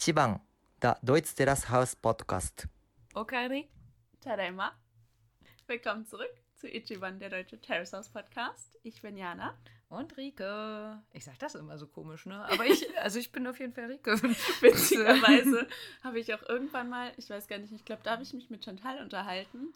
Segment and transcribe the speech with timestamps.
[0.00, 0.40] 一番
[0.80, 2.66] der Deutsch Terrace House Podcast.
[3.12, 3.68] Okari.
[4.22, 4.72] Tadaima.
[5.66, 8.78] Willkommen zurück zu Ichiban, der deutsche Terrace House Podcast.
[8.82, 9.58] Ich bin Jana.
[9.90, 11.02] Und Rike.
[11.12, 12.42] Ich sag das immer so komisch, ne?
[12.50, 14.12] Aber ich, also ich bin auf jeden Fall Rike.
[14.62, 15.68] Witzigerweise
[16.02, 18.48] habe ich auch irgendwann mal, ich weiß gar nicht, ich glaube, da habe ich mich
[18.48, 19.70] mit Chantal unterhalten.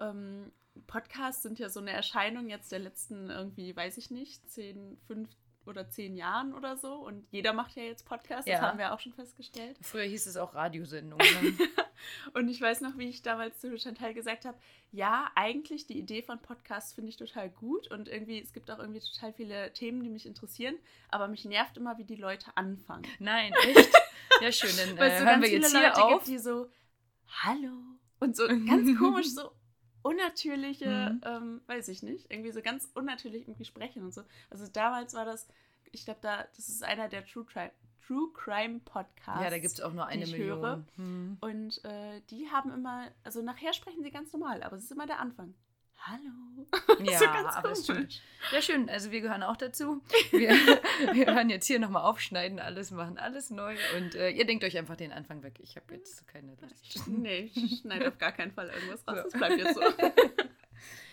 [0.00, 0.50] Ähm,
[0.88, 5.28] Podcasts sind ja so eine Erscheinung jetzt der letzten irgendwie, weiß ich nicht, 10, 5
[5.66, 6.94] oder 10 Jahren oder so.
[6.94, 8.62] Und jeder macht ja jetzt Podcasts, das Ja.
[8.62, 9.76] haben wir auch schon festgestellt.
[9.82, 11.18] Früher hieß es auch Radiosendung.
[11.18, 11.26] Ne?
[12.34, 14.56] Und ich weiß noch, wie ich damals zu Chantal gesagt habe,
[14.92, 18.78] ja, eigentlich die Idee von Podcasts finde ich total gut und irgendwie, es gibt auch
[18.78, 20.76] irgendwie total viele Themen, die mich interessieren,
[21.10, 23.04] aber mich nervt immer, wie die Leute anfangen.
[23.18, 23.90] Nein, echt?
[24.40, 24.70] Ja, schön.
[24.76, 26.12] Dann äh, es so hören wir viele jetzt Leute hier auf.
[26.14, 26.70] gibt, die so,
[27.42, 27.72] hallo
[28.20, 29.50] und so ganz komisch, so
[30.02, 31.20] unnatürliche, Mhm.
[31.24, 34.22] ähm, weiß ich nicht, irgendwie so ganz unnatürlich irgendwie sprechen und so.
[34.50, 35.48] Also damals war das,
[35.92, 37.70] ich glaube, da, das ist einer der True Crime,
[38.06, 39.42] True Crime Podcasts.
[39.42, 40.58] Ja, da gibt es auch nur eine Million.
[40.60, 40.84] höre.
[40.96, 41.36] Hm.
[41.40, 45.06] Und äh, die haben immer, also nachher sprechen sie ganz normal, aber es ist immer
[45.06, 45.54] der Anfang.
[46.00, 46.66] Hallo.
[47.04, 48.20] Ja, so ganz aber komisch.
[48.52, 48.90] Ja, schön.
[48.90, 50.02] Also wir gehören auch dazu.
[50.30, 50.50] Wir,
[51.12, 53.76] wir hören jetzt hier nochmal aufschneiden, alles machen, alles neu.
[53.96, 55.60] Und äh, ihr denkt euch einfach den Anfang weg.
[55.62, 57.06] Ich habe jetzt keine Lust.
[57.08, 59.16] Nee, ich schneide auf gar keinen Fall irgendwas raus.
[59.16, 59.22] Ja.
[59.22, 59.82] Das bleibt jetzt so.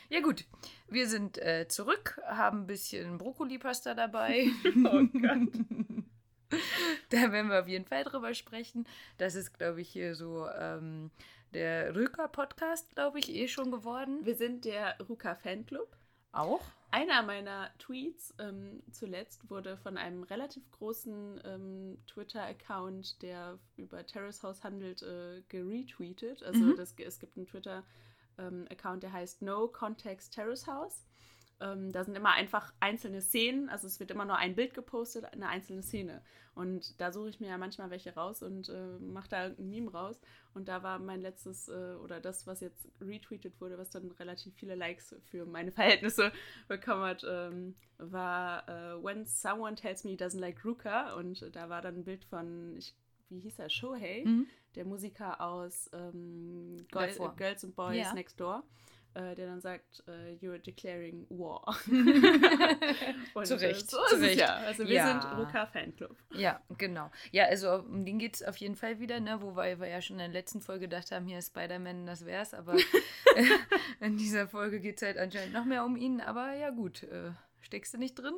[0.09, 0.45] Ja gut,
[0.87, 4.47] wir sind äh, zurück, haben ein bisschen Brokkoli-Pasta dabei.
[4.65, 6.59] Oh Gott.
[7.09, 8.87] da werden wir auf jeden Fall drüber sprechen.
[9.17, 11.11] Das ist, glaube ich, hier so ähm,
[11.55, 14.19] der Rücker-Podcast, glaube ich, eh schon geworden.
[14.25, 15.95] Wir sind der Ruka Fanclub.
[16.33, 16.61] Auch?
[16.91, 24.43] Einer meiner Tweets ähm, zuletzt wurde von einem relativ großen ähm, Twitter-Account, der über Terrace
[24.43, 26.43] House handelt, äh, geretweetet.
[26.43, 26.75] Also Mhm.
[26.75, 31.05] das, es gibt einen Twitter-Account, der heißt No Context Terrace House.
[31.61, 35.25] Ähm, da sind immer einfach einzelne Szenen, also es wird immer nur ein Bild gepostet,
[35.25, 36.21] eine einzelne Szene.
[36.53, 39.91] Und da suche ich mir ja manchmal welche raus und äh, mache da irgendein Meme
[39.91, 40.19] raus.
[40.53, 44.53] Und da war mein letztes, äh, oder das, was jetzt retweetet wurde, was dann relativ
[44.55, 46.31] viele Likes für meine Verhältnisse
[46.67, 51.15] bekommen hat, ähm, war äh, When Someone Tells Me He Doesn't Like Ruka.
[51.15, 52.95] Und da war dann ein Bild von, ich,
[53.29, 54.47] wie hieß er, Shohei, Mhm.
[54.75, 56.83] der Musiker aus ähm, äh,
[57.35, 58.13] Girls and Boys Ja.
[58.13, 58.63] Next Door.
[59.15, 61.75] Äh, Der dann sagt, äh, you're declaring war.
[63.33, 64.39] Und, Zu äh, Recht, So zu Recht.
[64.39, 64.55] ja.
[64.57, 65.07] Also wir Ja.
[65.07, 66.15] sind Ruka Fanclub.
[66.33, 67.09] Ja, genau.
[67.31, 69.41] Ja, also um den geht es auf jeden Fall wieder, ne?
[69.41, 72.53] Wobei wir ja schon in der letzten Folge gedacht haben, hier ist Spider-Man, das wär's.
[72.53, 72.75] Aber
[73.99, 76.21] in dieser Folge geht es halt anscheinend noch mehr um ihn.
[76.21, 77.31] Aber ja, gut, äh,
[77.61, 78.35] steckst du nicht drin?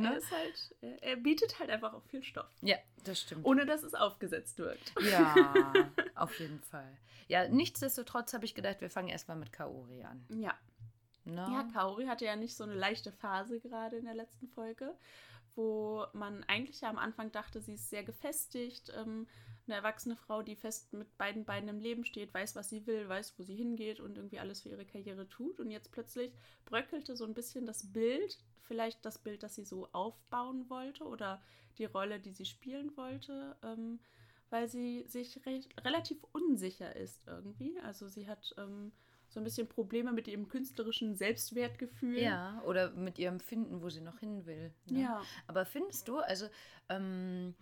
[0.00, 0.20] Ne?
[0.20, 3.44] er, halt, er, bietet halt einfach auch viel Stoff, Ja, das stimmt.
[3.44, 4.92] ohne dass es aufgesetzt wirkt.
[5.10, 5.72] Ja,
[6.14, 6.96] auf jeden Fall.
[7.28, 10.24] Ja, nichtsdestotrotz habe ich gedacht, wir fangen erstmal mit Kaori an.
[10.30, 10.54] Ja.
[11.24, 11.36] Ne?
[11.36, 14.94] Ja, Kaori hatte ja nicht so eine leichte Phase gerade in der letzten Folge,
[15.54, 19.26] wo man eigentlich ja am Anfang dachte, sie ist sehr gefestigt, ähm,
[19.68, 23.08] eine erwachsene Frau, die fest mit beiden Beinen im Leben steht, weiß, was sie will,
[23.08, 25.60] weiß, wo sie hingeht und irgendwie alles für ihre Karriere tut.
[25.60, 26.32] Und jetzt plötzlich
[26.64, 31.40] bröckelte so ein bisschen das Bild, vielleicht das Bild, das sie so aufbauen wollte oder
[31.78, 34.00] die Rolle, die sie spielen wollte, ähm,
[34.50, 37.78] weil sie sich re relativ unsicher ist irgendwie.
[37.80, 38.92] Also sie hat ähm,
[39.28, 42.18] so ein bisschen Probleme mit ihrem künstlerischen Selbstwertgefühl.
[42.18, 44.72] Ja, oder mit ihrem Finden, wo sie noch hin will.
[44.86, 45.02] Ne?
[45.02, 45.22] Ja.
[45.46, 46.46] Aber findest du, also
[46.88, 47.54] ähm,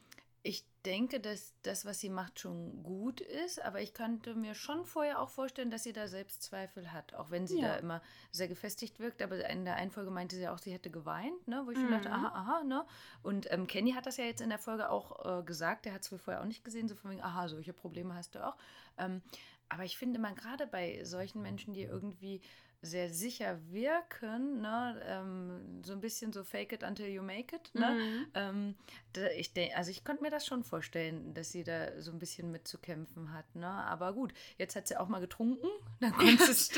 [0.47, 4.85] ich denke, dass das, was sie macht, schon gut ist, aber ich könnte mir schon
[4.85, 7.73] vorher auch vorstellen, dass sie da Selbstzweifel hat, auch wenn sie Ja.
[7.73, 9.21] da immer sehr gefestigt wirkt.
[9.21, 11.63] Aber in der einen Folge meinte sie auch, sie hätte geweint, ne?
[11.67, 11.95] wo ich schon Mhm.
[11.95, 12.87] dachte, aha, aha, ne?
[13.25, 16.03] Und ähm, Kenny hat das ja jetzt in der Folge auch äh, gesagt, der hat
[16.03, 18.57] es wohl vorher auch nicht gesehen, so von wegen, aha, solche Probleme hast du auch.
[18.97, 19.23] Ähm,
[19.69, 22.41] aber ich finde man gerade bei solchen Menschen, die irgendwie
[22.83, 27.75] sehr sicher wirken, ne, ähm, so ein bisschen so fake it until you make it,
[27.75, 27.95] ne?
[27.95, 28.27] Mhm.
[28.35, 28.75] Ähm,
[29.13, 32.19] da, ich denk, also ich konnte mir das schon vorstellen, dass sie da so ein
[32.19, 33.67] bisschen mit zu kämpfen hat, ne?
[33.67, 35.67] Aber gut, jetzt hat sie auch mal getrunken,
[36.01, 36.71] dann konnte sie es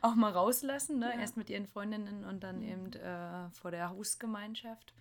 [0.00, 1.12] auch mal rauslassen, ne?
[1.14, 1.20] Ja.
[1.20, 2.68] Erst mit ihren Freundinnen und dann Mhm.
[2.68, 4.92] eben äh, vor der Hausgemeinschaft.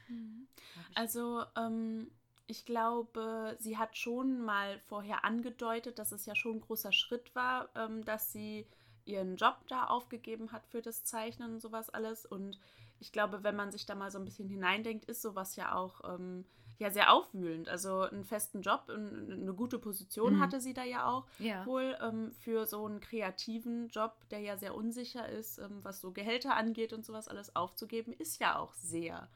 [0.96, 2.12] Also, ähm,
[2.48, 7.34] ich glaube, sie hat schon mal vorher angedeutet, dass es ja schon ein großer Schritt
[7.36, 8.66] war, ähm, dass sie
[9.06, 12.26] ihren Job da aufgegeben hat für das Zeichnen und sowas alles.
[12.26, 12.60] Und
[13.00, 16.02] ich glaube, wenn man sich da mal so ein bisschen hineindenkt, ist sowas ja auch
[16.16, 16.46] ähm,
[16.78, 17.70] ja sehr aufwühlend.
[17.70, 20.40] Also einen festen Job, und eine gute Position Mhm.
[20.42, 21.26] hatte sie da ja auch.
[21.40, 21.66] Ja.
[21.66, 26.12] Wohl ähm, für so einen kreativen Job, der ja sehr unsicher ist, ähm, was so
[26.12, 29.28] Gehälter angeht und sowas alles aufzugeben, ist ja auch sehr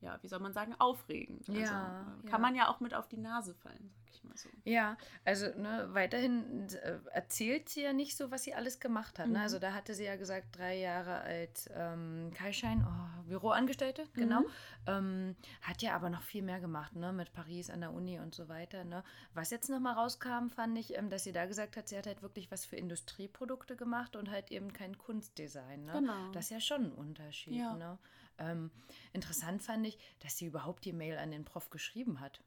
[0.00, 1.48] ja, wie soll man sagen, aufregend.
[1.48, 2.30] Also, Ja, äh, ja.
[2.30, 4.48] kann man ja auch mit auf die Nase fallen, sag ich mal so.
[4.64, 9.26] Ja, also ne, weiterhin äh, erzählt sie ja nicht so, was sie alles gemacht hat.
[9.26, 9.38] Ne?
[9.38, 9.44] Mhm.
[9.44, 14.40] Also da hatte sie ja gesagt, drei Jahre als ähm, Kaischein, oh, Büroangestellte, genau.
[14.40, 14.46] Mhm.
[14.86, 17.12] Ähm, hat ja aber noch viel mehr gemacht, ne?
[17.12, 18.84] Mit Paris an der Uni und so weiter.
[18.84, 19.04] Ne?
[19.34, 22.22] Was jetzt nochmal rauskam, fand ich, ähm, dass sie da gesagt hat, sie hat halt
[22.22, 25.84] wirklich was für Industrieprodukte gemacht und halt eben kein Kunstdesign.
[25.84, 25.92] Ne?
[25.92, 26.32] Genau.
[26.32, 27.54] Das ist ja schon ein Unterschied.
[27.54, 27.74] Ja.
[27.74, 27.98] Ne?
[28.38, 28.70] Ähm,
[29.12, 32.40] interessant fand ich, dass sie überhaupt die Mail an den Prof geschrieben hat.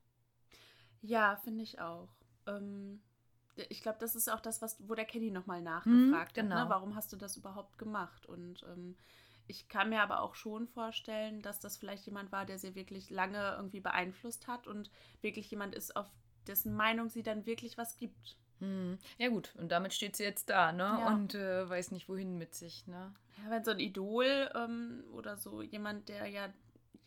[1.01, 2.09] Ja, finde ich auch.
[2.47, 3.01] Ähm,
[3.69, 6.55] ich glaube, das ist auch das, was, wo der Kenny nochmal nachgefragt genau.
[6.55, 6.63] hat.
[6.65, 6.69] Ne?
[6.69, 8.25] Warum hast du das überhaupt gemacht?
[8.25, 8.95] Und ähm,
[9.47, 13.09] ich kann mir aber auch schon vorstellen, dass das vielleicht jemand war, der sie wirklich
[13.09, 14.89] lange irgendwie beeinflusst hat und
[15.21, 16.07] wirklich jemand ist, auf
[16.47, 18.37] dessen Meinung sie dann wirklich was gibt.
[18.59, 18.97] Hm.
[19.17, 20.83] Ja gut, und damit steht sie jetzt da, ne?
[20.83, 21.07] Ja.
[21.07, 23.13] Und äh, weiß nicht, wohin mit sich, ne?
[23.43, 26.47] Ja, wenn so ein Idol ähm, oder so jemand, der ja,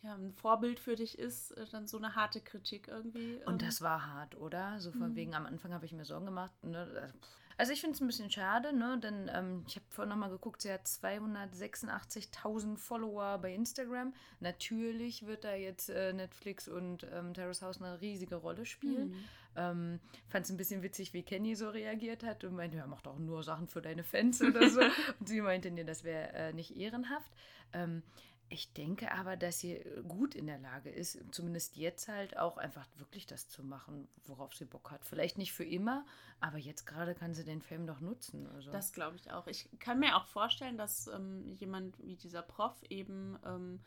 [0.05, 3.41] ja ein Vorbild für dich ist, äh, dann so eine harte Kritik irgendwie.
[3.45, 4.79] Und ähm, das war hart, oder?
[4.79, 5.15] So von Mhm.
[5.15, 6.51] wegen, am Anfang habe ich mir Sorgen gemacht.
[6.63, 7.13] Ne?
[7.57, 8.99] Also ich finde es ein bisschen schade, ne?
[8.99, 14.13] Denn ähm, ich habe vorhin nochmal geguckt, sie hat 286.000 Follower bei Instagram.
[14.39, 19.09] Natürlich wird da jetzt äh, Netflix und ähm, Terrace House eine riesige Rolle spielen.
[19.09, 19.23] Mhm.
[19.55, 23.01] Ähm, Fand es ein bisschen witzig, wie Kenny so reagiert hat und meinte, ja, mach
[23.01, 24.81] doch nur Sachen für deine Fans oder so.
[25.19, 27.31] und sie meinte, nee, das wäre äh, nicht ehrenhaft.
[27.71, 28.03] Ähm,
[28.49, 32.87] ich denke aber, dass sie gut in der Lage ist, zumindest jetzt halt auch einfach
[32.97, 35.03] wirklich das zu machen, worauf sie Bock hat.
[35.03, 36.05] Vielleicht nicht für immer,
[36.39, 38.47] aber jetzt gerade kann sie den Film doch nutzen.
[38.47, 38.71] Also.
[38.71, 39.47] Das glaube ich auch.
[39.47, 43.79] Ich kann mir auch vorstellen, dass ähm, jemand wie dieser Prof eben ähm,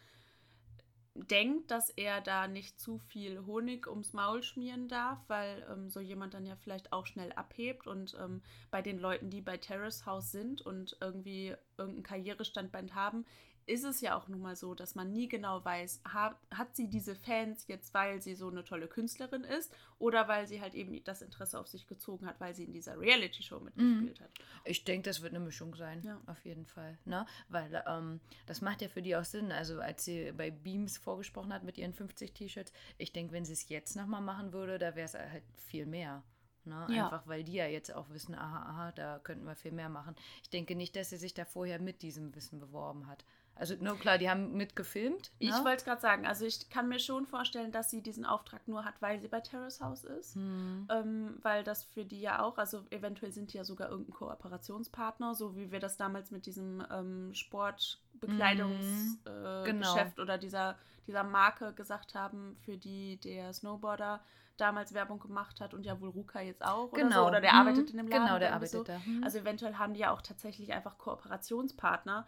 [1.14, 6.00] denkt, dass er da nicht zu viel Honig ums Maul schmieren darf, weil ähm, so
[6.00, 7.86] jemand dann ja vielleicht auch schnell abhebt.
[7.86, 13.24] Und ähm, bei den Leuten, die bei Terrace House sind und irgendwie irgendein Karrierestandbein haben,
[13.68, 16.88] ist es ja auch nun mal so, dass man nie genau weiß, hat, hat sie
[16.88, 21.04] diese Fans jetzt, weil sie so eine tolle Künstlerin ist oder weil sie halt eben
[21.04, 24.30] das Interesse auf sich gezogen hat, weil sie in dieser Reality-Show mitgespielt hat.
[24.64, 26.20] Ich denke, das wird eine Mischung sein, Ja.
[26.26, 26.98] auf jeden Fall.
[27.04, 27.26] Ne?
[27.48, 29.52] Weil ähm, das macht ja für die auch Sinn.
[29.52, 33.52] Also als sie bei Beams vorgesprochen hat mit ihren 50 T-Shirts, ich denke, wenn sie
[33.52, 36.22] es jetzt nochmal machen würde, da wäre es halt viel mehr.
[36.64, 36.86] Ne?
[36.90, 37.04] Ja.
[37.04, 40.14] Einfach weil die ja jetzt auch wissen, aha, aha, da könnten wir viel mehr machen.
[40.42, 43.24] Ich denke nicht, dass sie sich da vorher mit diesem Wissen beworben hat.
[43.58, 45.32] Also, nur klar, die haben mitgefilmt.
[45.38, 45.56] Ich ne?
[45.64, 48.84] wollte es gerade sagen, also ich kann mir schon vorstellen, dass sie diesen Auftrag nur
[48.84, 50.36] hat, weil sie bei Terrace House ist.
[50.36, 50.86] Hm.
[50.90, 55.34] Ähm, weil das für die ja auch, also eventuell sind die ja sogar irgendein Kooperationspartner,
[55.34, 59.96] so wie wir das damals mit diesem ähm, Sportbekleidungsgeschäft äh, Genau.
[60.22, 60.76] Oder dieser,
[61.06, 64.20] dieser Marke gesagt haben, für die der Snowboarder
[64.60, 67.22] damals Werbung gemacht hat und ja wohl Ruka jetzt auch oder Genau.
[67.22, 67.26] so.
[67.28, 67.58] Oder der Mhm.
[67.60, 68.24] arbeitet in dem Laden.
[68.26, 68.84] Genau, der oder arbeitet so.
[68.84, 68.98] da.
[69.06, 69.24] Mhm.
[69.24, 72.26] Also eventuell haben die ja auch tatsächlich einfach Kooperationspartner,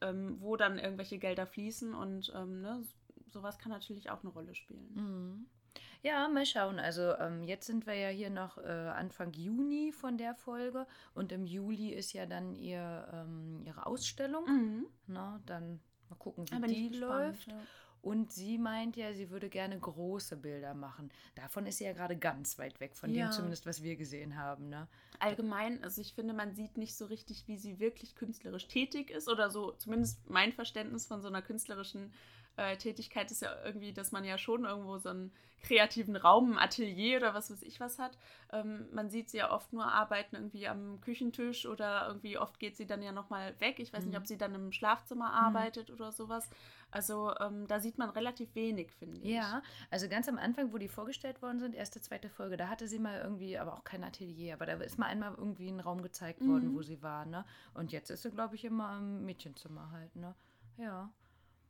[0.00, 2.82] ähm, wo dann irgendwelche Gelder fließen und ähm, ne,
[3.30, 4.90] sowas kann natürlich auch eine Rolle spielen.
[4.94, 5.46] Mhm.
[6.02, 6.80] Ja, mal schauen.
[6.80, 11.30] Also ähm, jetzt sind wir ja hier noch äh, Anfang Juni von der Folge und
[11.30, 14.44] im Juli ist ja dann ihr, ähm, ihre Ausstellung.
[14.46, 14.86] Mhm.
[15.06, 17.46] Na, dann mal gucken, wie ich die gespannt, läuft.
[17.46, 17.54] ja.
[18.02, 21.10] Und sie meint ja, sie würde gerne große Bilder machen.
[21.36, 23.28] Davon ist sie ja gerade ganz weit weg, von Ja.
[23.28, 24.68] dem zumindest, was wir gesehen haben.
[24.68, 24.88] Ne?
[25.20, 29.28] Allgemein, also ich finde, man sieht nicht so richtig, wie sie wirklich künstlerisch tätig ist
[29.28, 32.12] oder so, zumindest mein Verständnis von so einer künstlerischen
[32.56, 35.32] äh, Tätigkeit ist ja irgendwie, dass man ja schon irgendwo so einen
[35.62, 38.18] kreativen Raum, ein Atelier oder was weiß ich was hat.
[38.52, 42.76] Ähm, man sieht sie ja oft nur arbeiten irgendwie am Küchentisch oder irgendwie oft geht
[42.76, 43.78] sie dann ja nochmal weg.
[43.78, 44.20] Ich weiß nicht, Mhm.
[44.22, 46.50] ob sie dann im Schlafzimmer arbeitet oder sowas.
[46.90, 49.28] Also ähm, da sieht man relativ wenig, finde ich.
[49.30, 52.88] Ja, also ganz am Anfang, wo die vorgestellt worden sind, erste, zweite Folge, da hatte
[52.88, 56.02] sie mal irgendwie, aber auch kein Atelier, aber da ist mal einmal irgendwie ein Raum
[56.02, 56.74] gezeigt worden, Mhm.
[56.74, 57.44] wo sie war, ne?
[57.72, 60.34] Und jetzt ist sie, glaube ich, immer im Mädchenzimmer halt, ne?
[60.76, 61.08] Ja.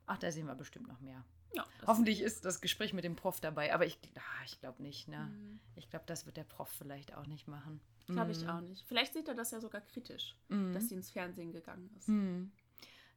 [0.06, 1.24] Ach, da sehen wir bestimmt noch mehr.
[1.54, 5.06] Ja, Hoffentlich ist das Gespräch mit dem Prof dabei, aber ich, ah, ich glaube nicht,
[5.08, 5.18] ne?
[5.30, 5.60] Mhm.
[5.76, 7.80] Ich glaube, das wird der Prof vielleicht auch nicht machen.
[8.06, 8.48] Glaube ich Mhm.
[8.50, 8.84] auch nicht.
[8.88, 10.72] Vielleicht sieht er das ja sogar kritisch, Mhm.
[10.72, 12.08] dass sie ins Fernsehen gegangen ist.
[12.08, 12.50] Hm.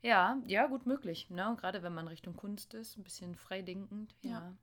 [0.02, 1.30] Ja, ja, gut möglich.
[1.30, 1.56] Ne?
[1.60, 4.14] Gerade wenn man Richtung Kunst ist, ein bisschen freidenkend.
[4.22, 4.32] Ja.
[4.32, 4.54] Ja.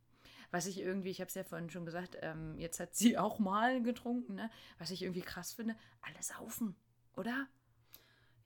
[0.50, 3.38] Was ich irgendwie, ich habe es ja vorhin schon gesagt, ähm, jetzt hat sie auch
[3.38, 4.34] mal getrunken.
[4.34, 4.50] Ne?
[4.78, 6.76] Was ich irgendwie krass finde, alle saufen,
[7.16, 7.48] oder?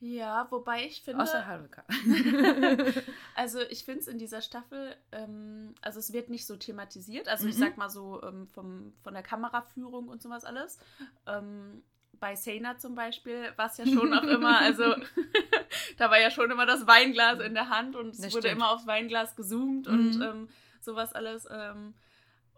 [0.01, 1.85] Ja, wobei ich finde, Außer Haruka.
[3.35, 7.47] also ich finde es in dieser Staffel, ähm, also es wird nicht so thematisiert, also
[7.47, 7.61] ich Mhm.
[7.61, 10.79] sag mal so ähm, vom, von der Kameraführung und sowas alles.
[11.27, 11.83] Ähm,
[12.19, 14.85] bei Sena zum Beispiel war es ja schon auch immer, also
[15.99, 18.87] da war ja schon immer das Weinglas in der Hand und es wurde immer aufs
[18.87, 20.23] Weinglas gezoomt und Mhm.
[20.23, 20.49] ähm,
[20.81, 21.47] sowas alles.
[21.51, 21.95] Ähm,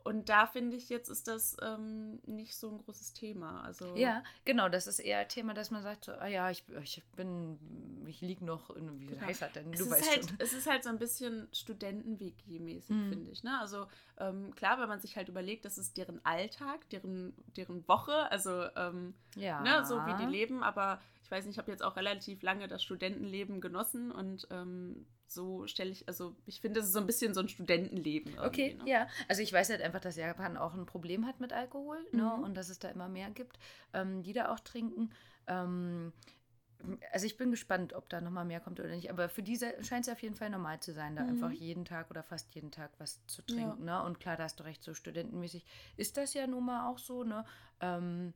[0.09, 3.63] Und da finde ich, jetzt ist das ähm, nicht so ein großes Thema.
[3.63, 6.65] Also, Ja, genau, das ist eher ein Thema, dass man sagt, so, ah ja, ich,
[6.83, 7.59] ich bin,
[8.07, 9.21] ich liege noch in, wie Genau.
[9.27, 9.73] heißt das denn?
[9.73, 10.37] Es Du ist, weißt halt, schon.
[10.39, 13.09] es ist halt so ein bisschen Studenten-WG-mäßig, Mhm.
[13.09, 13.43] finde ich.
[13.45, 13.59] Ne?
[13.61, 13.87] Also
[14.19, 18.65] ähm, klar, wenn man sich halt überlegt, das ist deren Alltag, deren, deren Woche, also
[18.77, 19.61] ähm, Ja.
[19.63, 22.69] ne, so wie die leben, aber ich weiß nicht, ich habe jetzt auch relativ lange
[22.69, 27.07] das Studentenleben genossen und ähm, so stelle ich, also ich finde, es ist so ein
[27.07, 28.39] bisschen so ein Studentenleben.
[28.39, 28.91] Okay, ne?
[28.91, 29.09] ja.
[29.29, 32.33] Also ich weiß halt einfach, dass Japan auch ein Problem hat mit Alkohol ne?
[32.37, 32.45] Mhm.
[32.45, 33.59] und dass es da immer mehr gibt,
[33.93, 35.11] ähm, die da auch trinken.
[35.47, 36.13] Ähm,
[37.13, 39.11] also ich bin gespannt, ob da nochmal mehr kommt oder nicht.
[39.11, 41.29] Aber für diese scheint es auf jeden Fall normal zu sein, da Mhm.
[41.31, 43.55] einfach jeden Tag oder fast jeden Tag was zu Ja.
[43.55, 43.85] trinken.
[43.85, 44.03] Ne?
[44.05, 45.65] Und klar, da hast du recht, so studentenmäßig
[45.97, 47.25] ist das ja nun mal auch so.
[47.25, 47.45] Ne?
[47.81, 48.33] Ähm,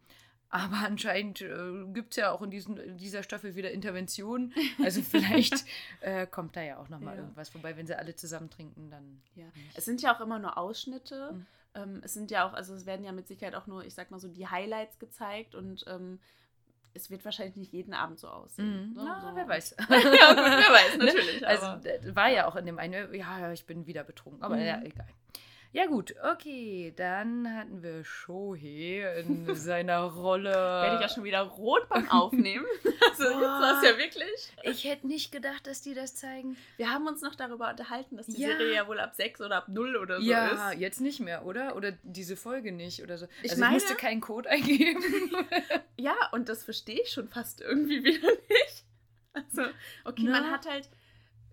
[0.52, 4.52] aber anscheinend äh, gibt es ja auch in, diesen, in dieser Staffel wieder Interventionen.
[4.84, 5.64] Also vielleicht
[6.00, 7.22] äh, kommt da ja auch nochmal Ja.
[7.22, 7.52] irgendwas.
[7.54, 9.20] Wobei, wenn sie alle zusammen trinken, dann.
[9.34, 9.46] Ja.
[9.74, 11.32] Es sind ja auch immer nur Ausschnitte.
[11.32, 11.46] Mhm.
[11.74, 14.10] Ähm, es sind ja auch, also es werden ja mit Sicherheit auch nur, ich sag
[14.10, 16.20] mal so, die Highlights gezeigt und ähm,
[16.94, 18.90] es wird wahrscheinlich nicht jeden Abend so aussehen.
[18.90, 18.94] Mhm.
[18.94, 19.02] ne?
[19.06, 19.34] Na, so.
[19.36, 19.76] wer weiß.
[19.88, 21.46] ja, gut, wer weiß, natürlich.
[21.46, 24.62] Also aber- war ja auch in dem einen, ja, ich bin wieder betrunken, aber Mhm.
[24.66, 25.08] ja, egal.
[25.74, 30.50] Ja gut, okay, dann hatten wir Shohei in seiner Rolle.
[30.52, 32.66] werde ich ja schon wieder rot beim Aufnehmen.
[33.10, 34.52] Also jetzt war es ja wirklich.
[34.62, 36.56] Ich hätte nicht gedacht, dass die das zeigen.
[36.76, 38.48] Wir haben uns noch darüber unterhalten, dass die Ja.
[38.48, 40.78] Serie ja wohl ab 6 oder ab 0 oder so ja, ist.
[40.80, 41.74] jetzt nicht mehr, oder?
[41.76, 43.26] Oder diese Folge nicht oder so.
[43.42, 45.02] Ich also meine- ich musste keinen Code eingeben.
[45.98, 48.84] Ja, und das verstehe ich schon fast irgendwie wieder nicht.
[49.34, 49.62] Also,
[50.04, 50.40] okay, Na?
[50.40, 50.88] man hat halt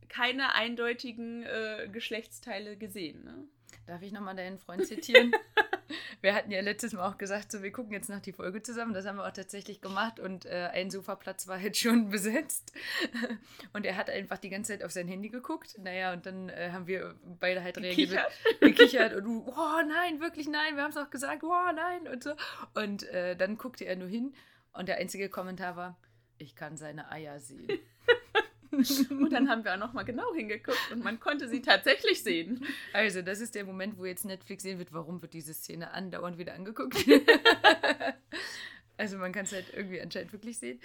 [0.08, 3.24] keine eindeutigen äh, Geschlechtsteile gesehen.
[3.26, 3.44] Ne?
[3.88, 5.32] Darf ich nochmal deinen Freund zitieren?
[6.22, 8.94] wir hatten ja letztes Mal auch gesagt, so wir gucken jetzt nach die Folge zusammen.
[8.94, 12.74] Das haben wir auch tatsächlich gemacht und äh, ein Sofaplatz war jetzt schon besetzt.
[13.74, 15.78] und er hat einfach die ganze Zeit auf sein Handy geguckt.
[15.80, 18.10] Naja, und dann äh, haben wir beide halt reagiert.
[18.10, 18.60] Gekichert.
[18.62, 22.24] Gekichert und du, oh nein, wirklich nein, wir haben es auch gesagt, oh nein und
[22.24, 22.34] so.
[22.76, 24.34] Und äh, dann guckte er nur hin
[24.74, 25.98] und der einzige Kommentar war,
[26.38, 27.68] ich kann seine Eier sehen.
[29.10, 32.66] Und dann haben wir auch nochmal genau hingeguckt und man konnte sie tatsächlich sehen.
[32.94, 36.38] Also, das ist der Moment, wo jetzt Netflix sehen wird, warum wird diese Szene andauernd
[36.38, 36.98] wieder angeguckt.
[38.98, 40.80] also, man kann es halt irgendwie anscheinend wirklich sehen.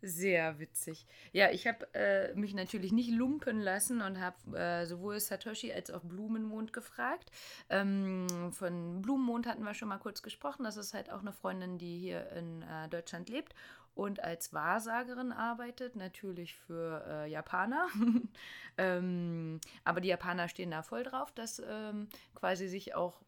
[0.00, 1.06] Sehr witzig.
[1.32, 5.90] Ja, ich habe äh, mich natürlich nicht lumpen lassen und habe äh, sowohl Satoshi als
[5.90, 7.32] auch Blumenmond gefragt.
[7.68, 10.62] Ähm, von Blumenmond hatten wir schon mal kurz gesprochen.
[10.62, 13.54] Das ist halt auch eine Freundin, die hier in äh, Deutschland lebt
[13.98, 17.88] und als Wahrsagerin arbeitet, natürlich für äh, Japaner.
[18.78, 23.20] ähm, aber die Japaner stehen da voll drauf, dass ähm, quasi sich auch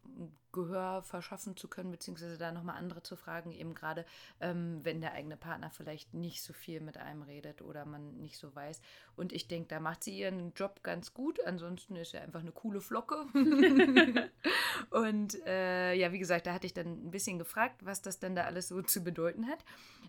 [0.51, 4.05] Gehör verschaffen zu können, beziehungsweise da nochmal andere zu fragen, eben gerade,
[4.41, 8.37] ähm, wenn der eigene Partner vielleicht nicht so viel mit einem redet oder man nicht
[8.37, 8.81] so weiß.
[9.15, 11.43] Und ich denke, da macht sie ihren Job ganz gut.
[11.45, 13.25] Ansonsten ist er einfach eine coole Flocke.
[14.89, 18.35] Und äh, ja, wie gesagt, da hatte ich dann ein bisschen gefragt, was das denn
[18.35, 19.63] da alles so zu bedeuten hat.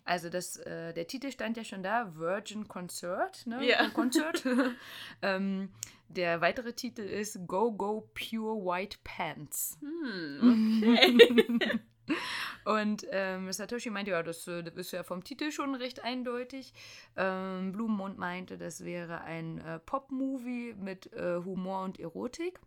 [0.05, 3.65] Also das, äh, der Titel stand ja schon da, Virgin Concert, ne?
[3.65, 3.89] Ja.
[3.89, 4.43] Concert.
[5.35, 5.69] ähm,
[6.09, 9.77] der weitere Titel ist Go Go Pure White Pants.
[9.81, 11.79] Hm, okay.
[12.65, 16.73] Und ähm, Satoshi meinte, ja, das, äh, das ist ja vom Titel schon recht eindeutig.
[17.15, 22.59] Ähm, Blumenmond meinte, das wäre ein äh, Pop-Movie mit äh, Humor und Erotik.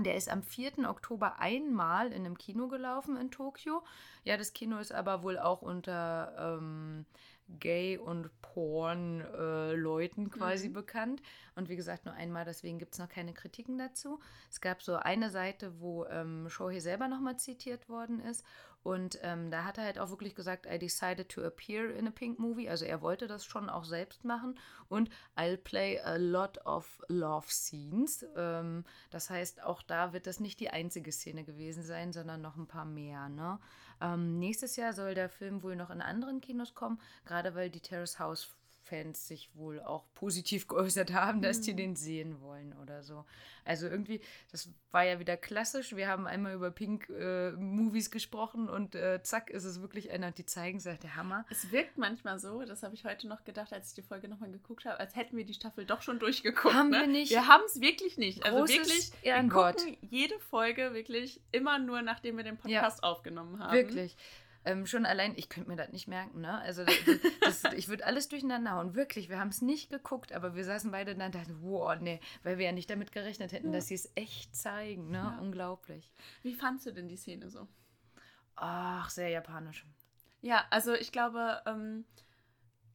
[0.00, 0.88] Der ist am 4.
[0.88, 3.84] Oktober einmal in einem Kino gelaufen in Tokio.
[4.24, 7.06] Ja, das Kino ist aber wohl auch unter ähm,
[7.48, 10.72] Gay- und Porn-Leuten quasi Mhm.
[10.72, 11.22] bekannt.
[11.54, 14.20] Und wie gesagt, nur einmal, deswegen gibt es noch keine Kritiken dazu.
[14.50, 18.44] Es gab so eine Seite, wo ähm, Shohei selber nochmal zitiert worden ist.
[18.82, 22.10] Und ähm, da hat er halt auch wirklich gesagt, I decided to appear in a
[22.10, 22.68] pink movie.
[22.68, 24.58] Also er wollte das schon auch selbst machen.
[24.88, 28.26] Und I'll play a lot of love scenes.
[28.36, 32.56] Ähm, das heißt, auch da wird das nicht die einzige Szene gewesen sein, sondern noch
[32.56, 33.30] ein paar mehr.
[33.30, 33.58] Ne?
[34.04, 37.80] Ähm, nächstes Jahr soll der Film wohl noch in anderen Kinos kommen, gerade weil die
[37.80, 38.54] Terrace House
[38.84, 41.76] Fans sich wohl auch positiv geäußert haben, dass die Mhm.
[41.76, 43.24] den sehen wollen oder so.
[43.64, 44.20] Also irgendwie,
[44.52, 45.96] das war ja wieder klassisch.
[45.96, 50.78] Wir haben einmal über Pink-Movies gesprochen und äh, zack ist es wirklich einer die zeigen
[50.78, 51.46] es, der Hammer.
[51.50, 54.50] Es wirkt manchmal so, das habe ich heute noch gedacht, als ich die Folge nochmal
[54.50, 56.74] geguckt habe, als hätten wir die Staffel doch schon durchgeguckt.
[56.74, 57.00] Haben ne?
[57.00, 57.30] wir nicht.
[57.30, 58.44] Wir haben es wirklich nicht.
[58.44, 63.72] Also wirklich, wir gucken jede Folge wirklich immer nur, nachdem wir den Podcast aufgenommen haben.
[63.72, 64.16] Wirklich.
[64.66, 66.58] Ähm, schon allein, ich könnte mir das nicht merken, ne?
[66.60, 68.94] Also das, das, ich würde alles durcheinander hauen.
[68.94, 72.18] Wirklich, wir haben es nicht geguckt, aber wir saßen beide da und dachten, wow, nee,
[72.42, 73.72] weil wir ja nicht damit gerechnet hätten, Ja.
[73.74, 75.18] dass sie es echt zeigen, ne?
[75.18, 75.38] Ja.
[75.40, 76.10] Unglaublich.
[76.42, 77.68] Wie fandst du denn die Szene so?
[78.56, 79.84] Ach, sehr japanisch.
[80.40, 82.04] Ja, also ich glaube, ähm,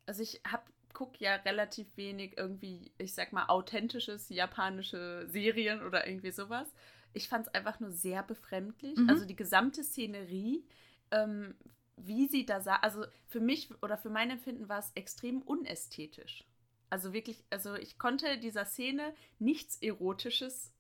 [0.05, 6.07] also ich hab, guck ja relativ wenig irgendwie, ich sag mal, authentisches japanische Serien oder
[6.07, 6.67] irgendwie sowas.
[7.13, 8.97] ich fand es einfach nur sehr befremdlich.
[8.97, 9.09] Mhm.
[9.09, 10.63] Also die gesamte Szenerie,
[11.11, 11.55] ähm,
[11.97, 16.45] wie sie da sah, also für mich oder für mein Empfinden war es extrem unästhetisch.
[16.89, 20.73] Also wirklich, also ich konnte dieser Szene nichts Erotisches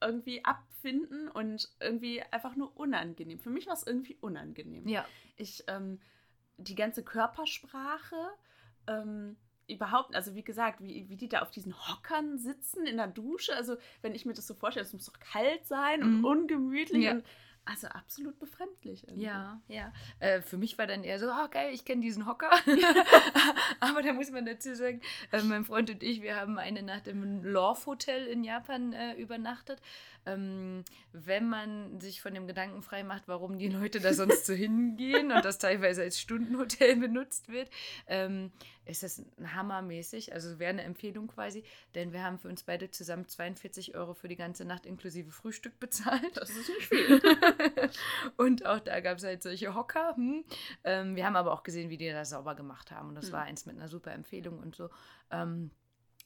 [0.00, 3.38] irgendwie abfinden und irgendwie einfach nur unangenehm.
[3.40, 4.86] Für mich war es irgendwie unangenehm.
[4.88, 5.04] Ja.
[5.36, 6.00] Ich, ähm,
[6.56, 8.16] die ganze Körpersprache,
[8.86, 9.36] ähm,
[9.68, 13.54] überhaupt, also wie gesagt, wie, wie die da auf diesen Hockern sitzen in der Dusche.
[13.54, 16.24] Also, wenn ich mir das so vorstelle, es muss doch kalt sein Mhm.
[16.24, 17.04] und ungemütlich.
[17.04, 17.12] Ja.
[17.12, 17.24] Und,
[17.68, 19.06] also absolut befremdlich.
[19.06, 19.26] irgendwie.
[19.26, 19.92] Ja, ja.
[20.20, 22.50] Äh, für mich war dann eher so, oh geil, ich kenne diesen Hocker.
[23.80, 27.08] Aber da muss man dazu sagen, äh, mein Freund und ich, wir haben eine Nacht
[27.08, 29.80] im Love Hotel in Japan äh, übernachtet.
[30.28, 34.52] Ähm, wenn man sich von dem Gedanken frei macht, warum die Leute da sonst so
[34.52, 37.70] hingehen und das teilweise als Stundenhotel benutzt wird,
[38.06, 38.52] ähm,
[38.84, 40.32] ist das hammermäßig.
[40.32, 44.28] Also wäre eine Empfehlung quasi, denn wir haben für uns beide zusammen 42 Euro für
[44.28, 46.36] die ganze Nacht inklusive Frühstück bezahlt.
[46.36, 47.20] Das ist nicht viel.
[48.36, 50.14] und auch da gab es halt solche Hocker.
[50.16, 50.44] Hm.
[50.84, 53.08] Ähm, wir haben aber auch gesehen, wie die das sauber gemacht haben.
[53.10, 53.32] Und das Hm.
[53.32, 54.90] war eins mit einer super Empfehlung und so.
[55.30, 55.70] Ähm,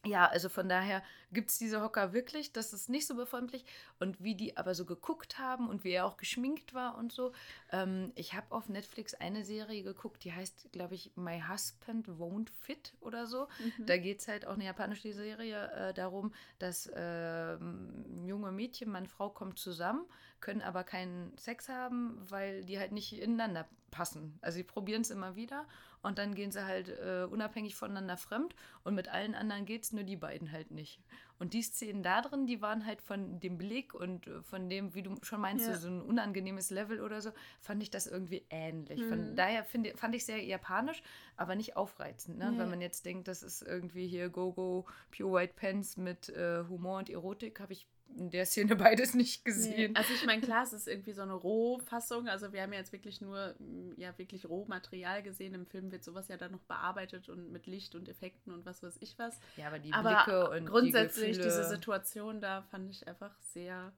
[0.05, 2.53] ja, also von daher gibt es diese Hocker wirklich.
[2.53, 3.65] Das ist nicht so befremdlich.
[4.01, 7.33] Und wie die aber so geguckt haben und wie er auch geschminkt war und so.
[7.71, 12.49] Ähm, ich habe auf Netflix eine Serie geguckt, die heißt, glaube ich, My Husband Won't
[12.61, 13.47] Fit oder so.
[13.79, 13.87] Mhm.
[13.87, 19.07] Da geht es halt auch eine japanische Serie äh, darum, dass ähm, junge Mädchen, Mann,
[19.07, 20.05] Frau kommen zusammen,
[20.41, 24.37] können aber keinen Sex haben, weil die halt nicht ineinander passen.
[24.41, 25.67] Also sie probieren es immer wieder
[26.03, 28.55] und dann gehen sie halt äh, unabhängig voneinander fremd
[28.85, 31.01] und mit allen anderen geht es, nur die beiden halt nicht.
[31.39, 34.95] Und die Szenen da drin, die waren halt von dem Blick und äh, von dem,
[34.95, 35.77] wie du schon meinst, Ja.
[35.77, 37.31] so ein unangenehmes Level oder so,
[37.61, 39.03] fand ich das irgendwie ähnlich.
[39.05, 39.37] Von Mhm.
[39.37, 41.03] daher finde, fand ich sehr japanisch,
[41.37, 42.39] aber nicht aufreizend.
[42.39, 42.53] Ne?
[42.53, 42.59] Nee.
[42.59, 46.99] Wenn man jetzt denkt, das ist irgendwie hier Go-Go Pure White Pants mit äh, Humor
[46.99, 49.51] und Erotik, habe ich in der Szene beides nicht Nee.
[49.53, 49.97] gesehen.
[49.97, 52.29] Also ich meine, klar, es ist irgendwie so eine Rohfassung.
[52.29, 55.55] Also wir haben ja jetzt wirklich nur m, ja wirklich Rohmaterial gesehen.
[55.55, 58.83] Im Film wird sowas ja dann noch bearbeitet und mit Licht und Effekten und was
[58.83, 59.39] weiß ich was.
[59.57, 61.65] Ja, aber die Aber Blicke und grundsätzlich die diese.
[61.69, 63.93] Situation da fand ich einfach sehr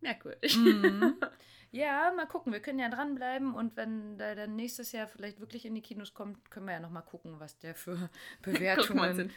[0.00, 0.56] merkwürdig.
[0.56, 1.14] Mhm.
[1.74, 2.52] Ja, mal gucken.
[2.52, 6.12] Wir können ja dranbleiben und wenn der dann nächstes Jahr vielleicht wirklich in die Kinos
[6.12, 8.10] kommt, können wir ja nochmal gucken, was der für
[8.42, 9.32] Bewertungen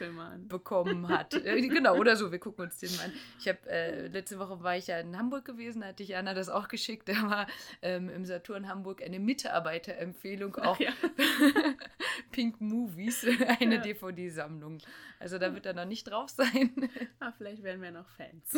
[0.50, 1.34] bekommen hat.
[1.46, 2.32] Äh, genau, oder so.
[2.32, 3.14] Wir gucken uns den mal an.
[3.40, 6.34] Ich habe äh, letzte Woche war ich ja in Hamburg gewesen, da hatte ich Anna
[6.34, 7.08] das auch geschickt.
[7.08, 7.48] Da war
[7.82, 10.92] ähm, im Saturn Hamburg eine Mitarbeiterempfehlung, auch Ja.
[12.32, 13.26] Pink Movies,
[13.60, 13.82] eine Ja.
[13.82, 14.80] DVD-Sammlung.
[15.20, 16.72] Also da wird er noch nicht drauf sein.
[17.20, 18.52] Ah, vielleicht werden wir noch Fans.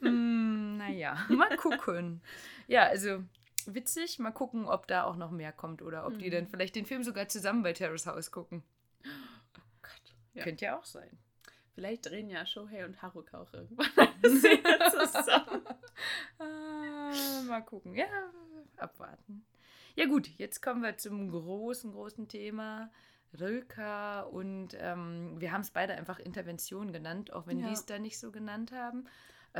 [0.00, 2.20] Hm, naja, mal gucken.
[2.66, 3.22] Ja, also
[3.66, 4.18] witzig.
[4.18, 6.32] Mal gucken, ob da auch noch mehr kommt oder ob die Mhm.
[6.32, 8.62] dann vielleicht den Film sogar zusammen bei Terrace House gucken.
[9.82, 10.14] Gott.
[10.34, 10.42] Ja.
[10.44, 11.10] Könnte ja auch sein.
[11.74, 13.86] Vielleicht drehen ja Shohei und Haruka auch irgendwann
[14.24, 14.78] eine Szene
[15.12, 15.62] zusammen.
[16.38, 17.94] Ah, mal gucken.
[17.94, 18.06] Ja,
[18.76, 19.44] abwarten.
[19.94, 22.90] Ja gut, jetzt kommen wir zum großen, großen Thema.
[23.38, 27.66] Rilka und ähm, wir haben es beide einfach Intervention genannt, auch wenn Ja.
[27.68, 29.06] die es da nicht so genannt haben.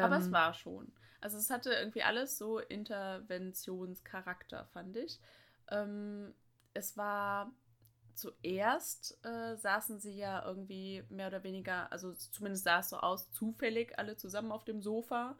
[0.00, 0.92] Aber es Ähm, war schon.
[1.20, 5.20] Also es hatte irgendwie alles so Interventionscharakter, fand ich.
[5.70, 6.34] Ähm,
[6.74, 7.52] es war
[8.14, 13.30] zuerst äh, saßen sie ja irgendwie mehr oder weniger, also zumindest sah es so aus,
[13.32, 15.36] zufällig alle zusammen auf dem Sofa.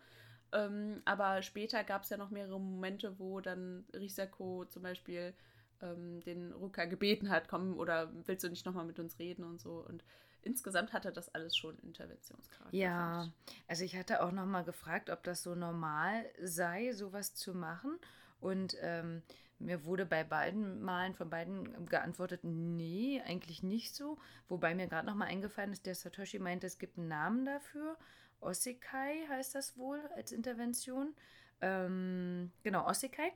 [0.52, 5.34] Ähm, aber später gab es ja noch mehrere Momente, wo dann Risako zum Beispiel
[5.82, 9.60] ähm, den Ruka gebeten hat, komm, oder willst du nicht nochmal mit uns reden und
[9.60, 9.84] so.
[9.88, 10.04] Und
[10.46, 12.76] insgesamt hatte das alles schon Interventionscharakter.
[12.76, 13.32] Ja, fand
[13.68, 17.98] also ich hatte auch noch mal gefragt, ob das so normal sei, sowas zu machen.
[18.40, 19.22] Und ähm,
[19.58, 24.18] mir wurde bei beiden Malen von beiden geantwortet, nee, eigentlich nicht so.
[24.48, 27.96] Wobei mir gerade noch mal eingefallen ist, der Satoshi meinte, es gibt einen Namen dafür.
[28.40, 31.14] Osekai heißt das wohl als Intervention.
[31.60, 33.32] Ähm, genau, Osekai.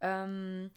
[0.00, 0.70] Ähm,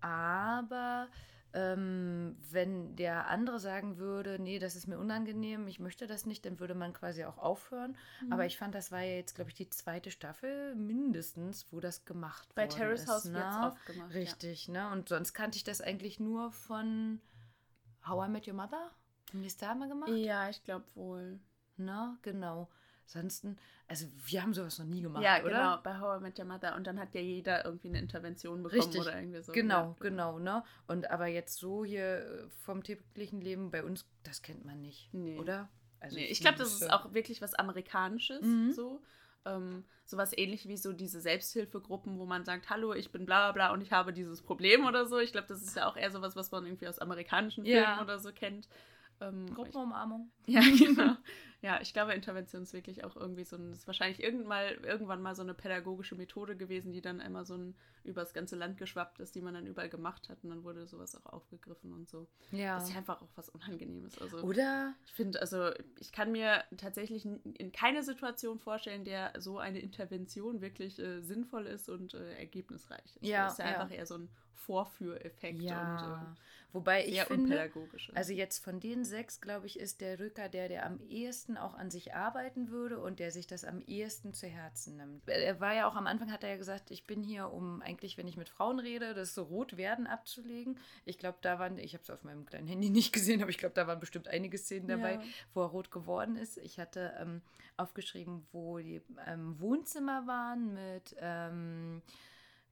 [0.00, 1.08] aber
[1.54, 6.46] ähm, wenn der andere sagen würde, nee, das ist mir unangenehm, ich möchte das nicht,
[6.46, 7.96] dann würde man quasi auch aufhören.
[8.24, 8.32] ich.
[8.32, 12.04] Aber ich fand, das war ja jetzt, glaube ich, die zweite Staffel mindestens, wo das
[12.04, 13.08] gemacht Bei worden Terrace ist.
[13.08, 13.34] House ne?
[13.34, 14.14] wird es oft gemacht.
[14.14, 14.90] Richtig, ne?
[14.90, 17.20] Und sonst kannte ich das eigentlich nur von
[18.06, 18.90] How I Met Your Mother.
[19.30, 20.08] Haben die es da mal gemacht?
[20.10, 21.38] Ja, ja ich glaube wohl.
[21.76, 22.68] Na, genau.
[23.04, 25.48] Ansonsten, also wir haben sowas noch nie gemacht, ja, oder?
[25.50, 26.76] genau, bei How I Met Your Mother.
[26.76, 29.52] Und dann hat ja jeder irgendwie eine Intervention bekommen Richtig, oder irgendwie so.
[29.52, 30.64] Genau, Ja, genau, ne?
[30.86, 35.12] Und aber jetzt so hier äh, vom täglichen Leben bei uns, das kennt man nicht,
[35.12, 35.38] Nee.
[35.38, 35.68] oder?
[36.00, 38.72] Also nee, ich glaube, das ist auch wirklich was Amerikanisches, Mhm.
[38.72, 39.02] so.
[39.44, 43.52] Ähm, sowas ähnlich wie so diese Selbsthilfegruppen, wo man sagt, hallo, ich bin bla bla
[43.68, 45.18] bla und ich habe dieses Problem oder so.
[45.18, 48.00] Ich glaube, das ist ja auch eher sowas, was man irgendwie aus amerikanischen Filmen Ja.
[48.02, 48.68] oder so kennt.
[49.28, 50.30] Ähm, Gruppenumarmung.
[50.46, 51.16] Ja, genau.
[51.60, 55.22] Ja, ich glaube, Intervention ist wirklich auch irgendwie so ein, ist wahrscheinlich irgendwann mal, irgendwann
[55.22, 59.20] mal so eine pädagogische Methode gewesen, die dann immer so ein übers ganze Land geschwappt
[59.20, 62.26] ist, die man dann überall gemacht hat und dann wurde sowas auch aufgegriffen und so.
[62.50, 62.74] Ja.
[62.74, 64.18] Das ist einfach auch was Unangenehmes.
[64.20, 64.94] Also Oder?
[65.06, 70.60] ich finde, also ich kann mir tatsächlich in keine Situation vorstellen, der so eine Intervention
[70.60, 73.24] wirklich äh, sinnvoll ist und äh, ergebnisreich ist.
[73.24, 73.80] Ja, Das ist ja, ja.
[73.80, 75.80] einfach eher so ein Vorführeffekt Ja.
[75.80, 76.34] und ähm,
[76.72, 78.10] Wobei ich sehr finde, unpädagogisch.
[78.14, 81.74] also jetzt von den sechs, glaube ich, ist der Rücker der, der am ehesten auch
[81.74, 85.28] an sich arbeiten würde und der sich das am ehesten zu Herzen nimmt.
[85.28, 88.16] Er war ja auch am Anfang, hat er ja gesagt, ich bin hier, um eigentlich,
[88.16, 90.78] wenn ich mit Frauen rede, das so Rotwerden abzulegen.
[91.04, 93.58] Ich glaube, da waren, ich habe es auf meinem kleinen Handy nicht gesehen, aber ich
[93.58, 95.22] glaube, da waren bestimmt einige Szenen dabei, Ja.
[95.54, 96.56] wo er rot geworden ist.
[96.58, 97.42] Ich hatte ähm,
[97.76, 102.00] aufgeschrieben, wo die ähm, Wohnzimmer waren mit ähm,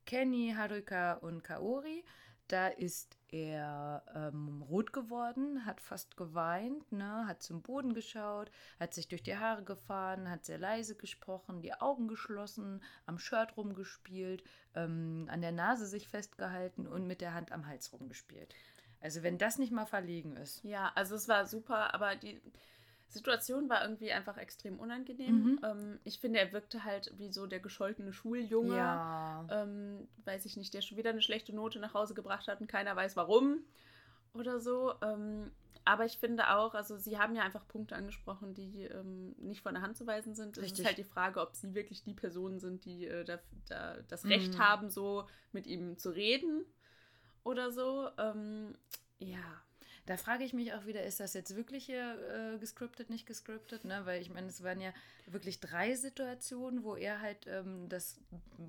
[0.06, 2.02] Kenny, Haruka und Kaori.
[2.50, 8.92] Da ist er ähm, rot geworden, hat fast geweint, ne, hat zum Boden geschaut, hat
[8.92, 14.42] sich durch die Haare gefahren, hat sehr leise gesprochen, die Augen geschlossen, am Shirt rumgespielt,
[14.74, 18.52] ähm, an der Nase sich festgehalten und mit der Hand am Hals rumgespielt.
[19.00, 20.64] Also wenn das nicht mal verlegen ist.
[20.64, 22.42] Ja, also es war super, aber die
[23.10, 25.42] Situation war irgendwie einfach extrem unangenehm.
[25.42, 25.60] Mhm.
[25.64, 28.76] Ähm, ich finde, er wirkte halt wie so der gescholtene Schuljunge.
[28.76, 29.46] Ja.
[29.50, 32.68] Ähm, weiß ich nicht, der schon wieder eine schlechte Note nach Hause gebracht hat und
[32.68, 33.64] keiner weiß warum
[34.32, 34.94] oder so.
[35.02, 35.50] Ähm,
[35.84, 39.74] aber ich finde auch, also Sie haben ja einfach Punkte angesprochen, die ähm, nicht von
[39.74, 40.56] der Hand zu weisen sind.
[40.58, 43.96] Es ist halt die Frage, ob Sie wirklich die Personen sind, die äh, da, da,
[44.08, 44.30] das Mhm.
[44.30, 46.64] Recht haben, so mit ihm zu reden
[47.44, 48.08] oder so.
[48.18, 48.74] Ähm,
[49.18, 49.62] ja.
[50.06, 53.84] Da frage ich mich auch wieder, ist das jetzt wirklich hier äh, gescriptet, nicht gescriptet?
[53.84, 54.02] Ne?
[54.04, 54.92] Weil ich meine, es waren ja
[55.26, 58.18] wirklich drei Situationen, wo er halt ähm, das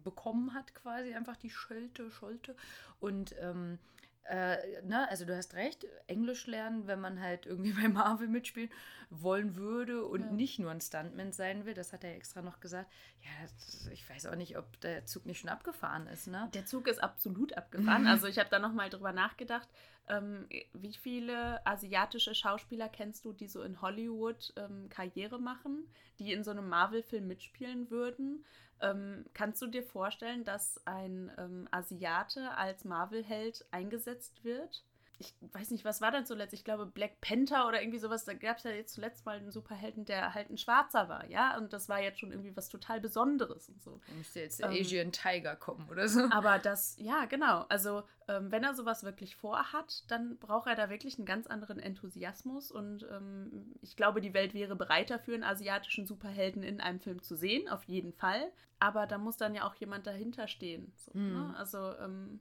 [0.04, 2.56] bekommen hat, quasi einfach die Schelte, Scholte.
[3.00, 3.80] Und ähm,
[4.26, 8.70] äh, ne, also du hast recht, Englisch lernen, wenn man halt irgendwie bei Marvel mitspielen
[9.10, 10.32] wollen würde und Ja.
[10.32, 12.90] nicht nur ein Stuntman sein will, das hat er extra noch gesagt.
[13.24, 16.50] Ja, das, ich weiß auch nicht, ob der Zug nicht schon abgefahren ist, ne?
[16.54, 18.06] Der Zug ist absolut abgefahren.
[18.12, 19.68] Also ich habe da nochmal drüber nachgedacht,
[20.08, 25.88] ähm, wie viele asiatische Schauspieler kennst du, die so in Hollywood ähm, Karriere machen,
[26.20, 28.46] die in so einem Marvel-Film mitspielen würden?
[28.82, 34.84] Ähm, kannst du dir vorstellen, dass ein ähm, Asiate als Marvel-Held eingesetzt wird?
[35.22, 36.54] Ich weiß nicht, was war denn zuletzt?
[36.54, 38.26] Ich glaube, Black Panther oder irgendwie sowas.
[38.26, 41.58] Da gab es ja jetzt zuletzt mal einen Superhelden, der halt ein Schwarzer war, ja?
[41.58, 44.02] Und das war jetzt schon irgendwie was total Besonderes und so.
[44.08, 46.20] Da müsste jetzt der Ähm, Asian Tiger kommen oder so.
[46.32, 47.66] Aber das, ja, genau.
[47.70, 51.80] Also, ähm, wenn er sowas wirklich vorhat, dann braucht er da wirklich einen ganz anderen
[51.80, 52.72] Enthusiasmus.
[52.72, 57.22] Und ähm, ich glaube, die Welt wäre bereit dafür, einen asiatischen Superhelden in einem Film
[57.22, 58.52] zu sehen, auf jeden Fall.
[58.80, 60.92] Aber da muss dann ja auch jemand dahinter stehen.
[60.98, 61.34] So, Mhm.
[61.34, 61.54] ne?
[61.58, 62.40] Also, ähm,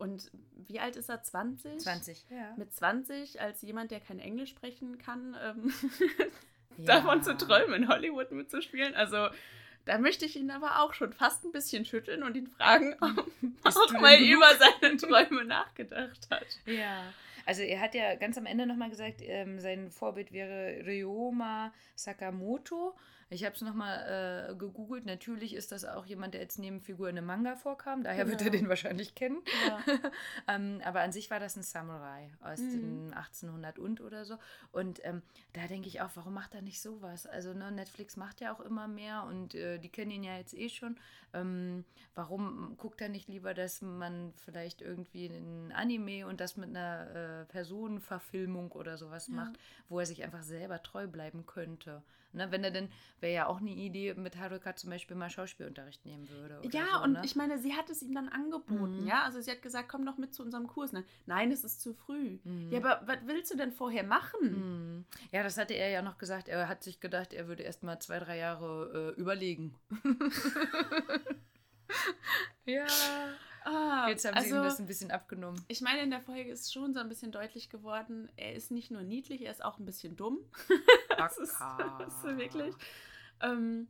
[0.00, 0.30] und
[0.66, 1.22] wie alt ist er?
[1.22, 1.78] 20?
[1.78, 2.54] 20, ja.
[2.56, 5.72] Mit 20, als jemand, der kein Englisch sprechen kann, ähm,
[6.78, 6.86] Ja.
[6.86, 8.94] davon zu träumen, in Hollywood mitzuspielen.
[8.94, 9.28] Also
[9.84, 13.26] da möchte ich ihn aber auch schon fast ein bisschen schütteln und ihn fragen, ob
[13.64, 14.34] er auch mal genug?
[14.36, 14.96] über seine
[15.28, 16.46] Träume nachgedacht hat.
[16.66, 17.02] Ja.
[17.46, 22.94] Also er hat ja ganz am Ende nochmal gesagt, ähm, sein Vorbild wäre Ryoma Sakamoto.
[23.32, 25.06] Ich habe es nochmal äh, gegoogelt.
[25.06, 28.02] Natürlich ist das auch jemand, der als Nebenfigur in einem Manga vorkam.
[28.02, 28.58] Daher wird er Genau.
[28.62, 29.40] den wahrscheinlich kennen.
[29.68, 29.78] Ja.
[30.48, 32.70] ähm, aber an sich war das ein Samurai aus Mhm.
[32.72, 34.36] den 1800 und oder so.
[34.72, 37.24] Und ähm, da denke ich auch, warum macht er nicht sowas?
[37.26, 40.54] Also ne, Netflix macht ja auch immer mehr und äh, die kennen ihn ja jetzt
[40.54, 40.98] eh schon.
[41.32, 41.84] Ähm,
[42.16, 47.42] warum guckt er nicht lieber, dass man vielleicht irgendwie ein Anime und das mit einer
[47.42, 49.34] äh, Personenverfilmung oder sowas Ja.
[49.34, 49.52] macht,
[49.88, 52.02] wo er sich einfach selber treu bleiben könnte?
[52.32, 52.88] Ne, wenn er denn,
[53.18, 56.60] wäre ja auch eine Idee, mit Haruka zum Beispiel mal Schauspielunterricht nehmen würde.
[56.72, 57.22] Ja, so, und ne?
[57.24, 59.06] ich meine, sie hat es ihm dann angeboten, Mhm.
[59.08, 59.24] ja.
[59.24, 60.92] Also sie hat gesagt, komm doch mit zu unserem Kurs.
[60.92, 61.04] Ne?
[61.26, 62.38] Nein, es ist zu früh.
[62.44, 62.70] Mhm.
[62.70, 64.40] Ja, aber was willst du denn vorher machen?
[64.98, 65.04] Mhm.
[65.32, 66.48] Ja, das hatte er ja noch gesagt.
[66.48, 69.74] Er hat sich gedacht, er würde erst mal zwei, drei Jahre äh, überlegen.
[72.66, 72.86] ja.
[73.64, 75.62] Ah, Jetzt haben sie ihm das ein bisschen abgenommen.
[75.68, 78.90] Ich meine, in der Folge ist schon so ein bisschen deutlich geworden, er ist nicht
[78.90, 80.38] nur niedlich, er ist auch ein bisschen dumm.
[81.22, 81.60] Das ist,
[81.98, 82.74] das ist wirklich
[83.40, 83.88] ähm,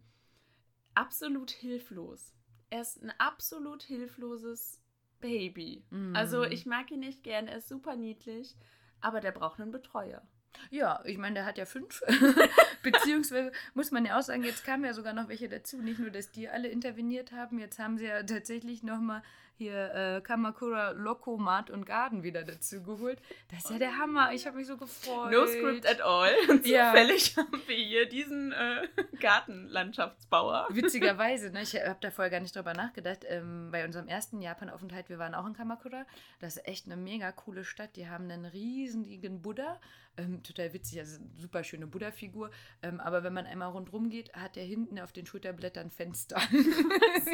[0.95, 2.35] absolut hilflos.
[2.71, 4.81] Er ist ein absolut hilfloses
[5.21, 5.85] Baby.
[5.91, 6.15] Mhm.
[6.15, 8.57] Also ich mag ihn nicht gern, er ist super niedlich,
[9.01, 10.23] aber der braucht einen Betreuer.
[10.71, 12.03] Ja, ich meine, der hat ja fünf.
[12.83, 15.79] Beziehungsweise muss man ja auch sagen, jetzt kamen ja sogar noch welche dazu.
[15.79, 19.23] Nicht nur, dass die alle interveniert haben, jetzt haben sie ja tatsächlich nochmal
[19.61, 23.21] hier äh, Kamakura, Loco, Mart und Garden wieder dazu geholt.
[23.51, 24.33] Das ist ja der Hammer.
[24.33, 25.31] Ich habe mich so gefreut.
[25.31, 26.31] No script at all.
[26.65, 26.91] Ja.
[26.93, 28.89] Zufällig haben wir hier diesen äh,
[29.21, 30.69] Gartenlandschaftsbauer.
[30.71, 33.25] Witzigerweise, ne, ich habe da vorher gar nicht drüber nachgedacht.
[33.29, 36.07] Ähm, bei unserem ersten Japan-Aufenthalt, wir waren auch in Kamakura.
[36.39, 37.97] Das ist echt eine mega coole Stadt.
[37.97, 39.79] Die haben einen riesigen Buddha.
[40.17, 42.51] Ähm, total witzig, also super schöne Buddha-Figur.
[42.83, 46.41] Ähm, aber wenn man einmal rundherum geht, hat er hinten auf den Schulterblättern Fenster.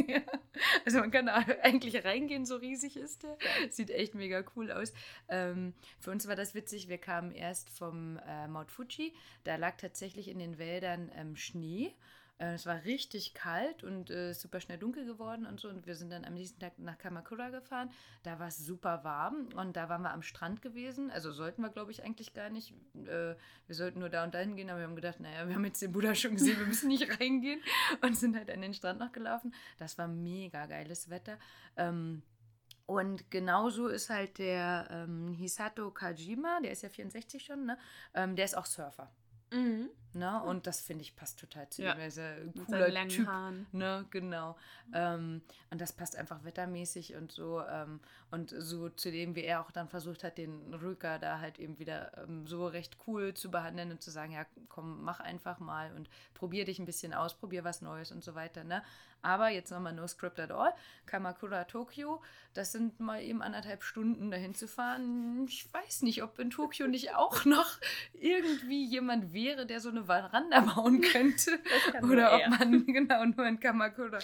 [0.07, 0.21] ja.
[0.85, 3.37] Also man kann da eigentlich reingehen, so riesig ist der.
[3.71, 4.93] Sieht echt mega cool aus.
[5.29, 9.13] Ähm, für uns war das witzig, wir kamen erst vom äh, Mount Fuji.
[9.45, 11.93] Da lag tatsächlich in den Wäldern ähm, Schnee.
[12.38, 15.68] Äh, es war richtig kalt und äh, super schnell dunkel geworden und so.
[15.68, 17.90] Und wir sind dann am nächsten Tag nach Kamakura gefahren.
[18.22, 21.11] Da war es super warm und da waren wir am Strand gewesen.
[21.11, 22.72] Also sollten wir, glaube ich, eigentlich gar nicht.
[22.94, 23.35] Äh,
[23.66, 25.81] wir sollten nur da und dahin gehen, aber wir haben gedacht, naja, wir haben jetzt
[25.81, 27.61] den Buddha schon gesehen, wir müssen nicht reingehen
[28.03, 29.55] und sind halt an den Strand noch gelaufen.
[29.79, 31.38] Das war mega geiles Wetter.
[31.77, 32.22] Ähm,
[32.87, 37.79] und genauso ist halt der ähm, Hisato Kajima, der ist ja 64 schon, ne?
[38.14, 39.11] Ähm, der ist auch Surfer.
[39.53, 39.90] Mhm.
[40.17, 40.43] Ne?
[40.43, 41.93] Und das finde ich passt total zu Ja.
[41.93, 42.01] ihm.
[42.01, 43.27] Er ist ein cooler Typ.
[43.27, 43.67] Haaren.
[43.73, 44.57] Ne, genau.
[44.95, 47.63] Ähm, und das passt einfach wettermäßig und so.
[47.63, 48.01] Ähm,
[48.31, 51.79] und so zu dem, wie er auch dann versucht hat, den Rücker da halt eben
[51.79, 55.93] wieder ähm, so recht cool zu behandeln und zu sagen, ja, komm, mach einfach mal
[55.95, 58.65] und probier dich ein bisschen aus, probier was Neues und so weiter.
[58.65, 58.83] Ne?
[59.23, 60.73] Aber jetzt nochmal no script at all.
[61.07, 62.23] Kamakura Tokio,
[62.55, 65.45] das sind mal eben anderthalb Stunden dahin zu fahren.
[65.49, 67.79] Ich weiß nicht, ob in Tokio nicht auch noch
[68.13, 71.59] irgendwie jemand wäre, der so eine Veranda bauen könnte.
[72.03, 72.49] Oder ob er.
[72.51, 74.19] man genau nur in Kamakura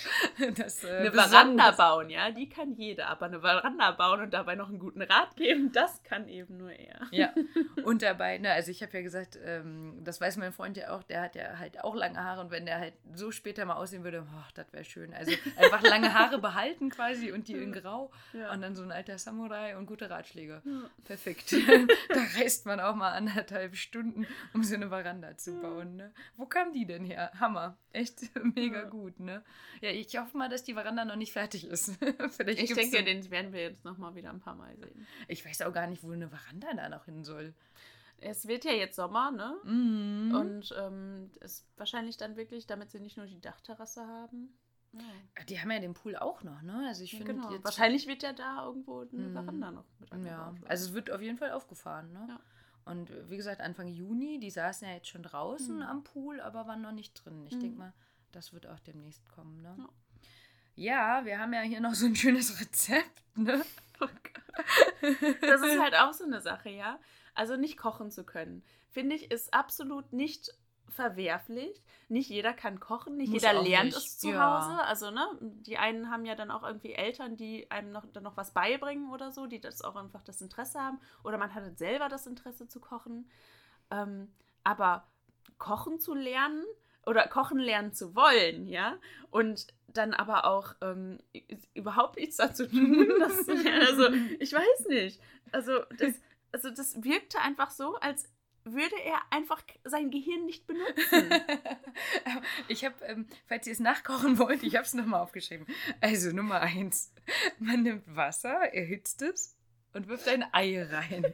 [0.57, 3.09] das äh, Eine Besonderes- Veranda bauen, ja, die kann jeder.
[3.09, 6.73] Aber eine Veranda bauen und dabei noch einen guten Rat geben, das kann eben nur
[6.73, 7.01] er.
[7.11, 7.33] Ja,
[7.85, 11.03] und dabei, ne, also ich habe ja gesagt, ähm, das weiß mein Freund ja auch,
[11.03, 14.05] der hat ja halt auch lange Haare und wenn der halt so später mal aussehen
[14.05, 15.13] würde, oh, das wäre schön.
[15.15, 18.53] Also einfach lange Haare behalten quasi und die in Grau Ja.
[18.53, 20.63] und dann so ein alter Samurai und gute Ratschläge.
[20.65, 20.83] Ja.
[21.05, 21.53] Perfekt.
[22.09, 25.72] da reist man auch mal anderthalb Stunden, um so eine Veranda zu bauen.
[25.75, 26.13] Ne?
[26.37, 27.31] Wo kam die denn her?
[27.39, 27.77] Hammer.
[27.93, 28.21] Echt
[28.57, 28.89] mega Ja.
[28.89, 29.43] gut, ne?
[29.81, 31.93] Ja, ich hoffe mal, dass die Veranda noch nicht fertig ist.
[32.31, 35.07] Vielleicht Ich denke, so- den werden wir jetzt nochmal wieder ein paar Mal sehen.
[35.29, 37.55] ich weiß auch gar nicht, wo eine Veranda da noch hin soll.
[38.25, 39.57] Es wird ja jetzt Sommer, ne?
[39.65, 40.35] Mhm.
[40.35, 44.57] Und ähm, ist wahrscheinlich dann wirklich, damit sie nicht nur die Dachterrasse haben.
[44.93, 45.45] Ja.
[45.49, 46.85] Die haben ja den Pool auch noch, ne?
[46.87, 47.65] Also ich Ja, finde genau.
[47.65, 49.33] Wahrscheinlich wird ja da irgendwo eine Mhm.
[49.33, 50.67] Veranda noch mit Ja, eingebaut werden.
[50.69, 52.27] also es wird auf jeden Fall aufgefahren, ne?
[52.29, 52.41] Ja.
[52.85, 55.83] Und wie gesagt, Anfang Juni, die saßen ja jetzt schon draußen Mhm.
[55.83, 57.47] am Pool, aber waren noch nicht drin.
[57.47, 57.61] Ich Mhm.
[57.61, 57.93] denke mal,
[58.33, 59.75] das wird auch demnächst kommen, ne?
[59.79, 59.89] Ja.
[60.75, 63.63] Ja, wir haben ja hier noch so ein schönes Rezept, ne?
[65.41, 66.99] Das ist halt auch so eine Sache, ja.
[67.35, 70.51] Also nicht kochen zu können, finde ich, ist absolut nicht
[70.93, 71.83] verwerflich.
[72.09, 74.61] Nicht jeder kann kochen, nicht Muss jeder lernt nicht, es zu ja.
[74.61, 74.85] Hause.
[74.85, 78.37] Also, ne, die einen haben ja dann auch irgendwie Eltern, die einem noch, dann noch
[78.37, 81.01] was beibringen oder so, die das auch einfach das Interesse haben.
[81.25, 83.31] Oder man hat selber das Interesse zu kochen.
[83.91, 84.33] Ähm,
[84.65, 85.07] aber
[85.59, 86.65] kochen zu lernen
[87.07, 88.97] oder kochen lernen zu wollen, ja,
[89.31, 91.19] und dann aber auch ähm,
[91.75, 93.09] überhaupt nichts dazu tun.
[93.19, 95.21] Das, also, ich weiß nicht.
[95.51, 96.15] Also das,
[96.53, 98.29] also, das wirkte einfach so, als
[98.65, 101.31] würde er einfach sein Gehirn nicht benutzen.
[102.69, 105.67] ich habe, ähm, falls ihr es nachkochen wollt, ich habe es nochmal aufgeschrieben.
[106.01, 107.13] Also Nummer eins,
[107.59, 109.57] man nimmt Wasser, erhitzt es
[109.93, 111.27] und wirft ein Ei rein.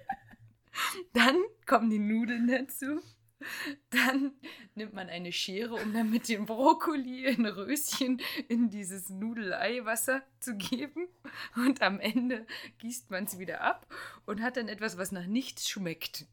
[1.12, 1.36] Dann
[1.66, 3.00] kommen die Nudeln dazu.
[3.90, 4.32] Dann
[4.74, 10.56] nimmt man eine Schere, um dann mit dem Brokkoli in Röschen in dieses Nudeleiwasser zu
[10.56, 11.08] geben.
[11.56, 12.46] Und am Ende
[12.78, 13.86] gießt man es wieder ab
[14.26, 16.26] und hat dann etwas, was nach nichts schmeckt.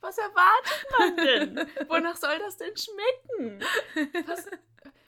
[0.00, 1.88] Was erwartet man denn?
[1.88, 3.60] Wonach soll das denn schmecken?
[4.26, 4.46] Was,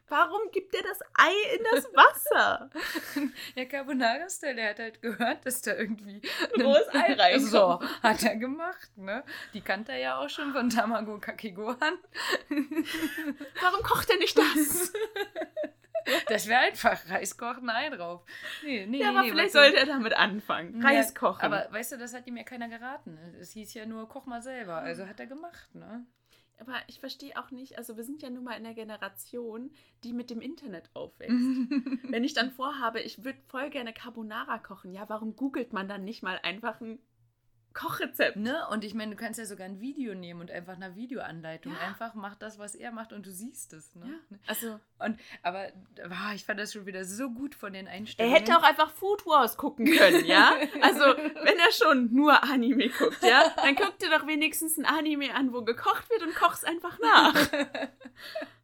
[0.08, 2.70] warum gibt er das Ei in das Wasser?
[3.54, 6.20] Ja, Carbonara-Style, der hat halt gehört, dass da irgendwie
[6.54, 7.50] Ein rohes Ei reinkommt.
[7.50, 9.24] So, hat er gemacht, ne?
[9.54, 11.98] Die kannte er ja auch schon von Tamago Kake Gohan.
[13.60, 14.92] Warum kocht er nicht das?
[16.28, 18.24] Das wäre einfach Reis kochen, Ei drauf.
[18.62, 20.82] Nee, nee, Ja, aber nee, vielleicht sollte er damit anfangen.
[20.82, 21.42] Reis kochen.
[21.42, 23.18] Aber weißt du, das hat ihm ja keiner geraten.
[23.40, 24.76] Es hieß ja nur, koch mal selber.
[24.76, 26.06] Also hat er gemacht, ne?
[26.58, 29.70] Aber ich verstehe auch nicht, also wir sind ja nun mal in der Generation,
[30.02, 31.36] die mit dem Internet aufwächst.
[32.10, 36.04] Wenn ich dann vorhabe, ich würde voll gerne Carbonara kochen, ja, warum googelt man dann
[36.04, 36.98] nicht mal einfach ein
[37.74, 38.36] Kochrezept?
[38.36, 38.66] Ne?
[38.70, 41.72] Und ich meine, du kannst ja sogar ein Video nehmen und einfach eine Videoanleitung.
[41.72, 41.86] Ja.
[41.86, 43.94] Einfach mach das, was er macht und du siehst es.
[43.94, 44.06] Ne?
[44.30, 45.68] Ja, also Und, aber
[46.10, 48.36] ah, ich fand das schon wieder so gut von den er Einstellungen.
[48.36, 50.54] hätte auch einfach Food Wars gucken können, ja?
[50.82, 55.34] Also, wenn er schon nur Anime guckt, ja, dann guckt er doch wenigstens ein Anime
[55.34, 57.34] an, wo gekocht wird und koch's einfach nach.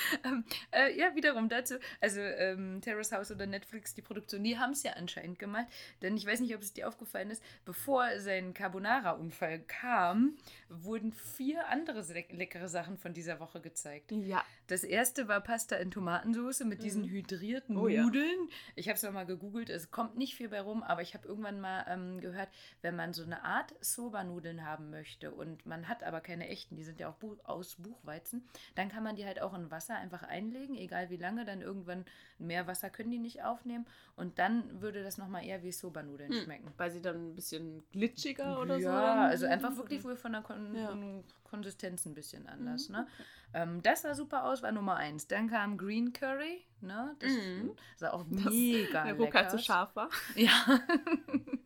[0.24, 4.72] ähm, äh, ja, wiederum dazu, also ähm, Terrace House oder Netflix, die Produktion, die haben
[4.72, 5.66] es ja anscheinend gemacht,
[6.02, 10.36] denn ich weiß nicht, ob es dir aufgefallen ist, bevor sein Carbonara-Unfall kam,
[10.68, 14.12] wurden vier andere le leckere Sachen von dieser Woche gezeigt.
[14.12, 14.44] Ja.
[14.66, 17.08] Das erste war Pasta in Tomatensauce mit diesen Mhm.
[17.10, 18.02] hydrierten Oh ja.
[18.02, 18.48] Nudeln.
[18.76, 21.60] Ich habe es nochmal gegoogelt, es kommt nicht viel bei rum, aber ich habe irgendwann
[21.60, 22.48] mal ähm, gehört,
[22.82, 26.84] wenn man so eine Art Soba-Nudeln haben möchte und man hat aber keine echten, die
[26.84, 30.22] sind ja auch Bu aus Buchweizen, dann kann man die halt auch in Wasser einfach
[30.22, 32.04] einlegen, egal wie lange, dann irgendwann
[32.38, 36.42] mehr Wasser können die nicht aufnehmen und dann würde das nochmal eher wie Soba-Nudeln Hm.
[36.42, 36.72] schmecken.
[36.76, 38.88] Weil sie dann ein bisschen glitschiger oder so.
[38.88, 40.88] Ja, also einfach wirklich wohl von der Kon Ja.
[40.88, 42.88] Kon Konsistenz ein bisschen anders.
[42.88, 43.06] Mhm, Ne?
[43.52, 45.26] Ähm, das sah super aus, war Nummer eins.
[45.26, 47.16] Dann kam Green Curry, ne?
[47.18, 47.72] Das Mhm.
[47.96, 49.64] sah auch Das- mega Der lecker aus.
[49.64, 50.08] scharf war.
[50.36, 50.50] Ja.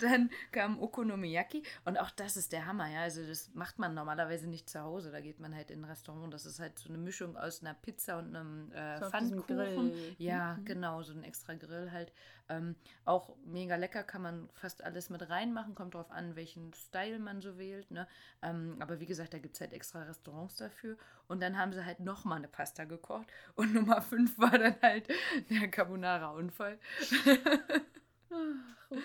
[0.00, 3.00] Dann kam Okonomiyaki und auch das ist der Hammer, ja.
[3.02, 5.10] Also das macht man normalerweise nicht zu Hause.
[5.10, 6.32] Da geht man halt in ein Restaurant.
[6.32, 9.92] Das ist halt so eine Mischung aus einer Pizza und einem äh, So Pfannkuchen.
[10.18, 10.64] Ja, Mhm.
[10.64, 12.12] genau, so ein extra Grill halt.
[12.48, 15.74] Ähm, auch mega lecker, kann man fast alles mit reinmachen.
[15.74, 17.90] Kommt drauf an, welchen Style man so wählt.
[17.90, 18.06] Ne?
[18.42, 20.96] Ähm, aber wie gesagt, da gibt es halt extra Restaurants dafür.
[21.26, 23.26] Und dann haben sie halt nochmal eine Pasta gekocht.
[23.56, 25.08] Und Nummer 5 war dann halt
[25.50, 26.78] der Carbonara-Unfall.
[28.30, 29.02] Ach, Ruka.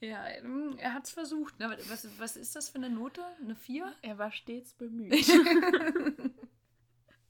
[0.00, 1.58] Ja, ähm, er hat es versucht.
[1.58, 1.76] Ne?
[1.88, 3.22] Was, was ist das für eine Note?
[3.42, 3.92] Eine 4?
[4.02, 5.12] Er war stets bemüht,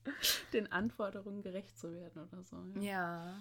[0.52, 2.56] den Anforderungen gerecht zu werden oder so.
[2.80, 3.34] Ja.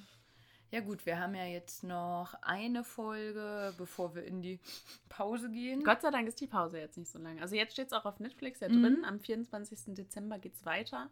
[0.72, 4.60] Ja gut, wir haben ja jetzt noch eine Folge, bevor wir in die
[5.10, 5.84] Pause gehen.
[5.84, 7.40] Gott sei Dank ist die Pause jetzt nicht so lang.
[7.40, 8.84] Also jetzt steht es auch auf Netflix ja Mhm.
[8.84, 9.04] drin.
[9.06, 9.96] Am 24.
[9.96, 11.10] Dezember geht es weiter.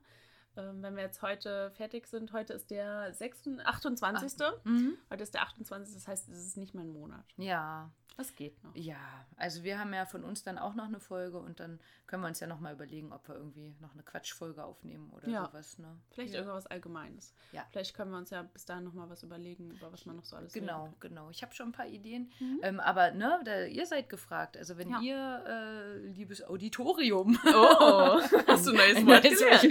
[0.58, 4.40] Ähm, wenn wir jetzt heute fertig sind, heute ist der 26, 28.
[4.64, 4.98] Mhm.
[5.10, 5.94] Heute ist der 28.
[5.94, 7.24] Das heißt, es ist nicht mal ein Monat.
[7.38, 8.76] Ja, Das geht noch.
[8.76, 8.98] ja.
[9.40, 12.28] Also wir haben ja von uns dann auch noch eine Folge und dann können wir
[12.30, 15.46] uns ja noch mal überlegen, ob wir irgendwie noch eine Quatschfolge aufnehmen oder Ja.
[15.46, 15.78] sowas.
[15.78, 15.96] Ne?
[16.10, 16.40] Vielleicht ja.
[16.40, 17.36] irgendwas Allgemeines.
[17.52, 17.64] Ja.
[17.70, 20.26] Vielleicht können wir uns ja bis dahin noch mal was überlegen, über was man noch
[20.26, 21.30] so alles Genau, genau.
[21.30, 22.32] Ich habe schon ein paar Ideen.
[22.40, 22.60] Mhm.
[22.64, 24.58] Ähm, aber ne, da, ihr seid gefragt.
[24.58, 25.00] Also wenn Ja.
[25.02, 29.68] ihr, äh, liebes Auditorium, Oh, hast du ein neues Wort gelernt?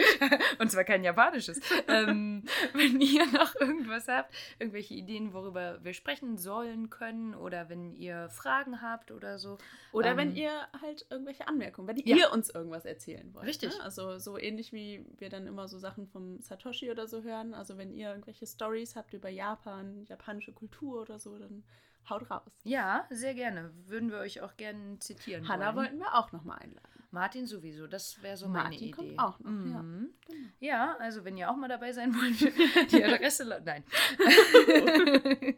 [0.61, 1.61] Und zwar kein japanisches.
[1.89, 7.95] ähm, wenn ihr noch irgendwas habt, irgendwelche Ideen, worüber wir sprechen sollen, können, oder wenn
[7.95, 9.59] ihr Fragen habt oder so.
[9.93, 10.51] Oder Ähm, wenn ihr
[10.83, 12.17] halt irgendwelche Anmerkungen, wenn Ja.
[12.17, 13.47] ihr uns irgendwas erzählen wollt.
[13.47, 13.77] Richtig.
[13.77, 13.83] Ne?
[13.83, 17.55] Also so ähnlich wie wir dann immer so Sachen vom Satoshi oder so hören.
[17.55, 21.65] Also wenn ihr irgendwelche Stories habt über Japan, japanische Kultur oder so, dann
[22.09, 22.53] haut raus.
[22.65, 23.73] Ja, sehr gerne.
[23.87, 25.77] Würden wir euch auch gerne zitieren Hanna wollen.
[25.87, 26.96] wollten wir auch nochmal einladen.
[27.17, 28.91] Martin sowieso, das wäre so meine Martin Idee.
[28.91, 29.83] kommt auch noch, ja.
[29.83, 30.11] Mhm.
[30.27, 30.39] Genau.
[30.61, 32.41] Ja, also wenn ihr auch mal dabei sein wollt,
[32.93, 33.85] die Adresse, nein.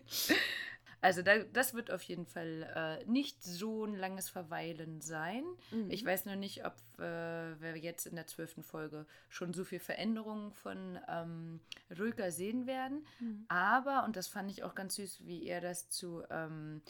[1.01, 5.42] also da, das wird auf jeden Fall äh, nicht so ein langes Verweilen sein.
[5.73, 5.90] Mhm.
[5.90, 9.81] Ich weiß nur nicht, ob äh, wir jetzt in der zwölften Folge schon so viel
[9.81, 11.59] Veränderungen von ähm,
[11.90, 13.05] Rülker sehen werden.
[13.18, 13.47] Mhm.
[13.49, 16.83] Aber, und das fand ich auch ganz süß, wie er das zu ähm,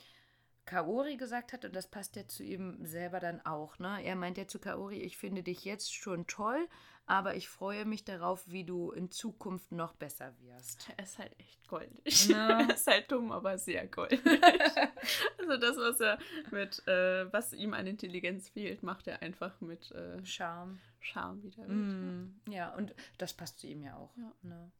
[0.67, 3.79] Kaori gesagt hat, und das passt ja zu ihm selber dann auch.
[3.79, 4.03] Ne?
[4.03, 6.69] Er meint ja zu Kaori, ich finde dich jetzt schon toll,
[7.05, 10.87] aber ich freue mich darauf, wie du in Zukunft noch besser wirst.
[10.95, 12.29] Er ist halt echt goldig.
[12.29, 12.61] Na.
[12.61, 14.21] Er ist halt dumm, aber sehr goldig.
[15.37, 16.17] also das, was er
[16.51, 20.79] mit, äh, was ihm an Intelligenz fehlt, macht er einfach mit äh, Charme.
[21.01, 21.63] Charme wieder.
[21.63, 21.69] weg.
[21.69, 24.15] Mm, ja, und das passt zu ihm ja auch.
[24.15, 24.31] Ja.
[24.43, 24.71] Ne?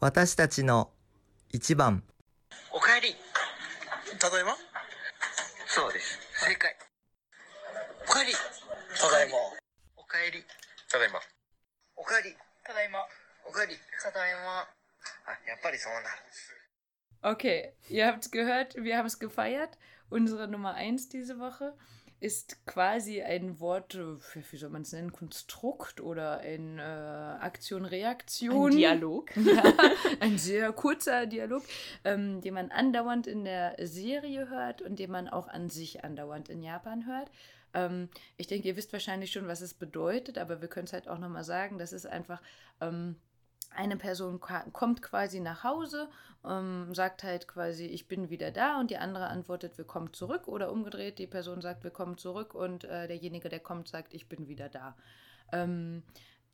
[0.00, 0.92] 私たちの
[1.50, 2.04] 一番
[2.70, 3.16] おかえり
[4.18, 4.56] ただいま
[5.66, 6.76] そうです正解
[8.06, 9.36] おかえりただいま
[9.96, 10.44] おかえり
[10.90, 11.20] ただいま
[11.96, 12.34] おかえり
[12.64, 13.00] ただいま
[13.46, 16.06] おかえりただいまあやっぱりそうなる
[17.20, 19.76] Okay, ihr habt es gehört, wir haben es gefeiert.
[20.08, 21.76] Unsere Nummer 1 diese Woche
[22.23, 24.15] ist quasi ein Wort, äh,
[24.49, 28.71] wie soll man es nennen, Konstrukt oder ein äh, Aktion-Reaktion.
[28.71, 29.29] Ein Dialog.
[29.43, 29.61] Ja,
[30.21, 31.63] ein sehr kurzer Dialog,
[32.05, 36.47] ähm, den man andauernd in der Serie hört und den man auch an sich andauernd
[36.47, 37.29] in Japan hört.
[37.73, 41.09] Ähm, ich denke, ihr wisst wahrscheinlich schon, was es bedeutet, aber wir können es halt
[41.09, 41.77] auch nochmal sagen.
[41.77, 42.41] Das ist einfach,
[42.79, 43.17] ähm,
[43.75, 46.09] eine Person kommt quasi nach Hause,
[46.45, 50.47] ähm, sagt halt quasi, ich bin wieder da und die andere antwortet, wir kommen zurück
[50.47, 54.27] oder umgedreht, die Person sagt, wir kommen zurück und äh, derjenige, der kommt, sagt, ich
[54.27, 54.95] bin wieder da.
[55.51, 56.03] Ähm,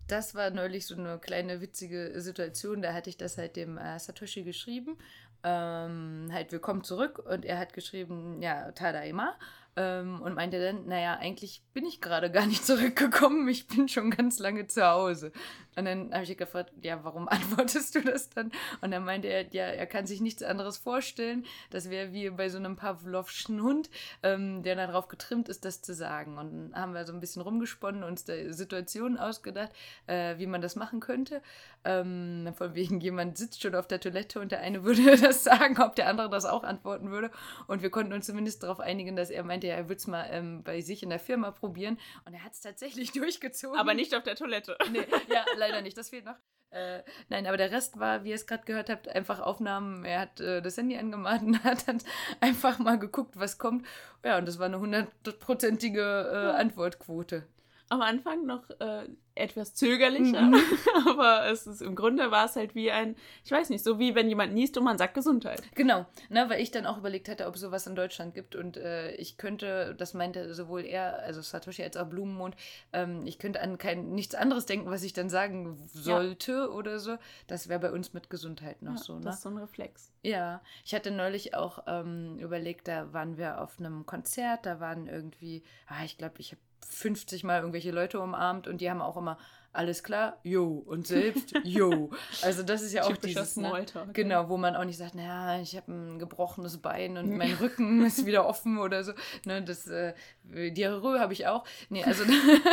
[0.07, 2.81] das war neulich so eine kleine witzige Situation.
[2.81, 4.97] Da hatte ich das halt dem äh, Satoshi geschrieben.
[5.43, 9.35] Ähm, halt, wir kommen zurück und er hat geschrieben, ja, Tadaima.
[9.79, 14.11] Ähm, und meinte dann, naja, eigentlich bin ich gerade gar nicht zurückgekommen, ich bin schon
[14.11, 15.31] ganz lange zu Hause.
[15.77, 18.51] Und dann habe ich gefragt, ja, warum antwortest du das dann?
[18.81, 21.45] Und dann meinte er, ja, er kann sich nichts anderes vorstellen.
[21.69, 23.89] Das wäre wie bei so einem Pavlovschen Hund,
[24.21, 26.37] ähm, der darauf getrimmt ist, das zu sagen.
[26.37, 29.71] Und dann haben wir so ein bisschen rumgesponnen, uns da Situationen ausgedacht,
[30.07, 31.41] äh, wie man das machen könnte.
[31.85, 35.81] Ähm, von wegen, jemand sitzt schon auf der Toilette und der eine würde das sagen,
[35.81, 37.31] ob der andere das auch antworten würde.
[37.67, 40.27] Und wir konnten uns zumindest darauf einigen, dass er meinte, ja, er würde es mal
[40.31, 41.99] ähm, bei sich in der Firma probieren.
[42.25, 43.79] Und er hat es tatsächlich durchgezogen.
[43.79, 44.77] Aber nicht auf der Toilette.
[44.91, 45.97] Nee, ja, leider nicht.
[45.97, 46.37] Das fehlt noch.
[46.71, 50.03] Äh, nein, aber der Rest war, wie ihr es gerade gehört habt, einfach Aufnahmen.
[50.03, 51.99] Er hat äh, das Handy angemacht und hat dann
[52.41, 53.85] einfach mal geguckt, was kommt.
[54.23, 57.47] Ja, und das war eine hundertprozentige äh, Antwortquote
[57.89, 60.61] am Anfang noch äh, etwas zögerlicher, mhm.
[61.07, 64.15] aber es ist im Grunde war es halt wie ein, ich weiß nicht, so wie
[64.15, 65.63] wenn jemand niest und man sagt Gesundheit.
[65.75, 68.77] Genau, ne, weil ich dann auch überlegt hatte, ob es sowas in Deutschland gibt und
[68.77, 72.55] äh, ich könnte, das meinte sowohl er, also Satoshi als auch Blumenmond,
[72.93, 76.67] ähm, ich könnte an kein nichts anderes denken, was ich dann sagen sollte ja.
[76.67, 77.17] oder so.
[77.47, 79.15] Das wäre bei uns mit Gesundheit noch ja, so.
[79.15, 79.21] Ne?
[79.21, 80.11] Das ist so ein Reflex.
[80.21, 85.07] Ja, ich hatte neulich auch ähm, überlegt, da waren wir auf einem Konzert, da waren
[85.07, 89.17] irgendwie, ah, ich glaube, ich habe 50 Mal irgendwelche Leute umarmt und die haben auch
[89.17, 89.37] immer
[89.71, 92.09] alles klar, yo und selbst yo.
[92.41, 95.75] Also das ist ja auch dieses ne, genau, wo man auch nicht sagt, naja, ich
[95.77, 99.13] habe ein gebrochenes Bein und mein Rücken ist wieder offen oder so.
[99.45, 100.13] Ne, das äh,
[100.43, 101.65] Diarrhoe habe ich auch.
[101.89, 102.23] Nee, also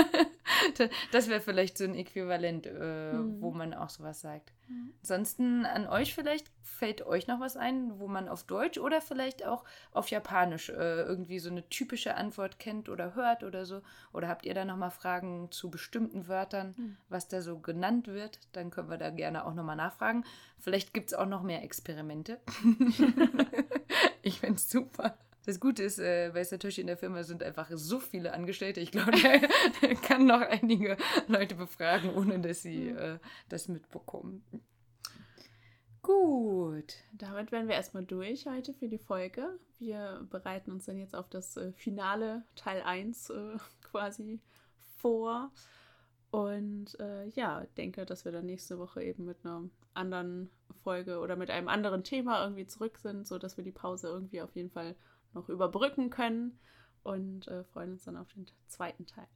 [1.13, 3.41] das wäre vielleicht so ein Äquivalent, äh, mhm.
[3.41, 4.53] wo man auch sowas sagt.
[4.69, 4.93] Mhm.
[5.01, 9.47] Ansonsten an euch vielleicht fällt euch noch was ein, wo man auf Deutsch oder vielleicht
[9.47, 13.83] auch auf Japanisch äh, irgendwie so eine typische Antwort kennt oder hört oder so?
[14.13, 16.97] Oder habt ihr da nochmal Fragen zu bestimmten Wörtern, mhm.
[17.09, 18.41] was da so genannt wird?
[18.53, 20.25] Dann können wir da gerne auch nochmal nachfragen.
[20.59, 22.41] Vielleicht gibt es auch noch mehr Experimente.
[24.23, 25.17] ich finde es super.
[25.47, 28.81] Das Gute ist, äh, bei Satoshi in der Firma sind einfach so viele Angestellte.
[28.81, 30.97] Ich glaube, der, kann noch einige
[31.29, 34.45] Leute befragen, ohne dass sie äh, das mitbekommen.
[36.03, 36.95] Gut.
[37.13, 39.59] Damit wären wir erstmal durch heute für die Folge.
[39.79, 44.41] Wir bereiten uns dann jetzt auf das äh, Finale Teil 1 äh, quasi
[44.97, 45.53] vor.
[46.33, 49.63] Und äh, ja, denke, dass wir dann nächste Woche eben mit einer
[49.95, 50.51] anderen
[50.83, 54.55] Folge oder mit einem anderen Thema irgendwie zurück sind, sodass wir die Pause irgendwie auf
[54.57, 54.97] jeden Fall
[55.33, 56.59] noch überbrücken können
[57.03, 59.29] und äh, freuen uns dann auf den zweiten Teil.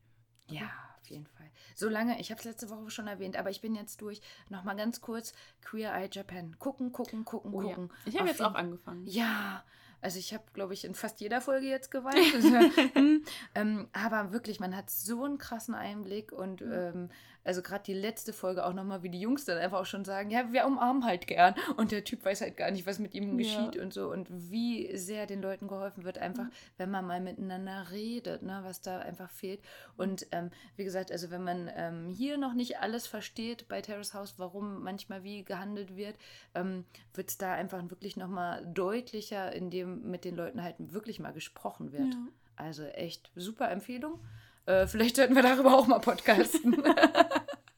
[0.49, 0.71] Ja,
[1.01, 1.49] auf jeden Fall.
[1.75, 4.21] Solange, ich habe es letzte Woche schon erwähnt, aber ich bin jetzt durch.
[4.49, 5.33] Nochmal ganz kurz:
[5.63, 6.59] Queer Eye Japan.
[6.59, 7.89] Gucken, gucken, gucken, oh, gucken.
[7.89, 7.95] Ja.
[8.07, 9.07] Ich habe jetzt auch angefangen.
[9.07, 9.65] Ja,
[10.03, 12.35] also ich habe, glaube ich, in fast jeder Folge jetzt geweint.
[12.35, 12.49] Also,
[12.95, 13.25] hm,
[13.55, 16.73] ähm, aber wirklich, man hat so einen krassen Einblick und mhm.
[16.73, 17.11] ähm,
[17.43, 20.31] also gerade die letzte Folge auch nochmal, wie die Jungs dann einfach auch schon sagen,
[20.31, 21.55] ja, wir umarmen halt gern.
[21.77, 23.83] Und der Typ weiß halt gar nicht, was mit ihm geschieht ja.
[23.83, 24.11] und so.
[24.11, 26.53] Und wie sehr den Leuten geholfen wird, einfach, mhm.
[26.77, 29.61] wenn man mal miteinander redet, ne, was da einfach fehlt.
[29.97, 34.13] Und ähm, wie gesagt, also wenn man ähm, hier noch nicht alles versteht bei Terrace
[34.13, 36.17] House, warum manchmal wie gehandelt wird,
[36.55, 36.85] ähm,
[37.15, 39.55] wird es da einfach wirklich nochmal deutlicher,
[39.97, 42.15] mit den Leuten halt wirklich mal gesprochen wird.
[42.15, 42.29] Ja.
[42.57, 44.21] Also echt super Empfehlung.
[44.67, 46.75] Äh, vielleicht sollten wir darüber auch mal podcasten.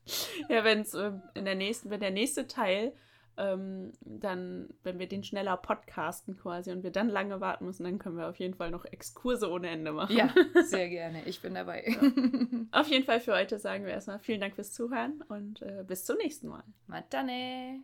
[0.48, 2.92] ja, wenn es äh, in der nächsten, wenn der nächste Teil
[3.36, 7.98] ähm, dann, wenn wir den schneller podcasten quasi und wir dann lange warten müssen, dann
[7.98, 10.14] können wir auf jeden Fall noch Exkurse ohne Ende machen.
[10.14, 10.34] Ja,
[10.64, 11.22] sehr gerne.
[11.24, 11.84] Ich bin dabei.
[11.86, 12.78] Ja.
[12.78, 16.04] Auf jeden Fall für heute sagen wir erstmal vielen Dank fürs Zuhören und äh, bis
[16.04, 16.64] zum nächsten Mal.
[16.86, 17.82] Matane.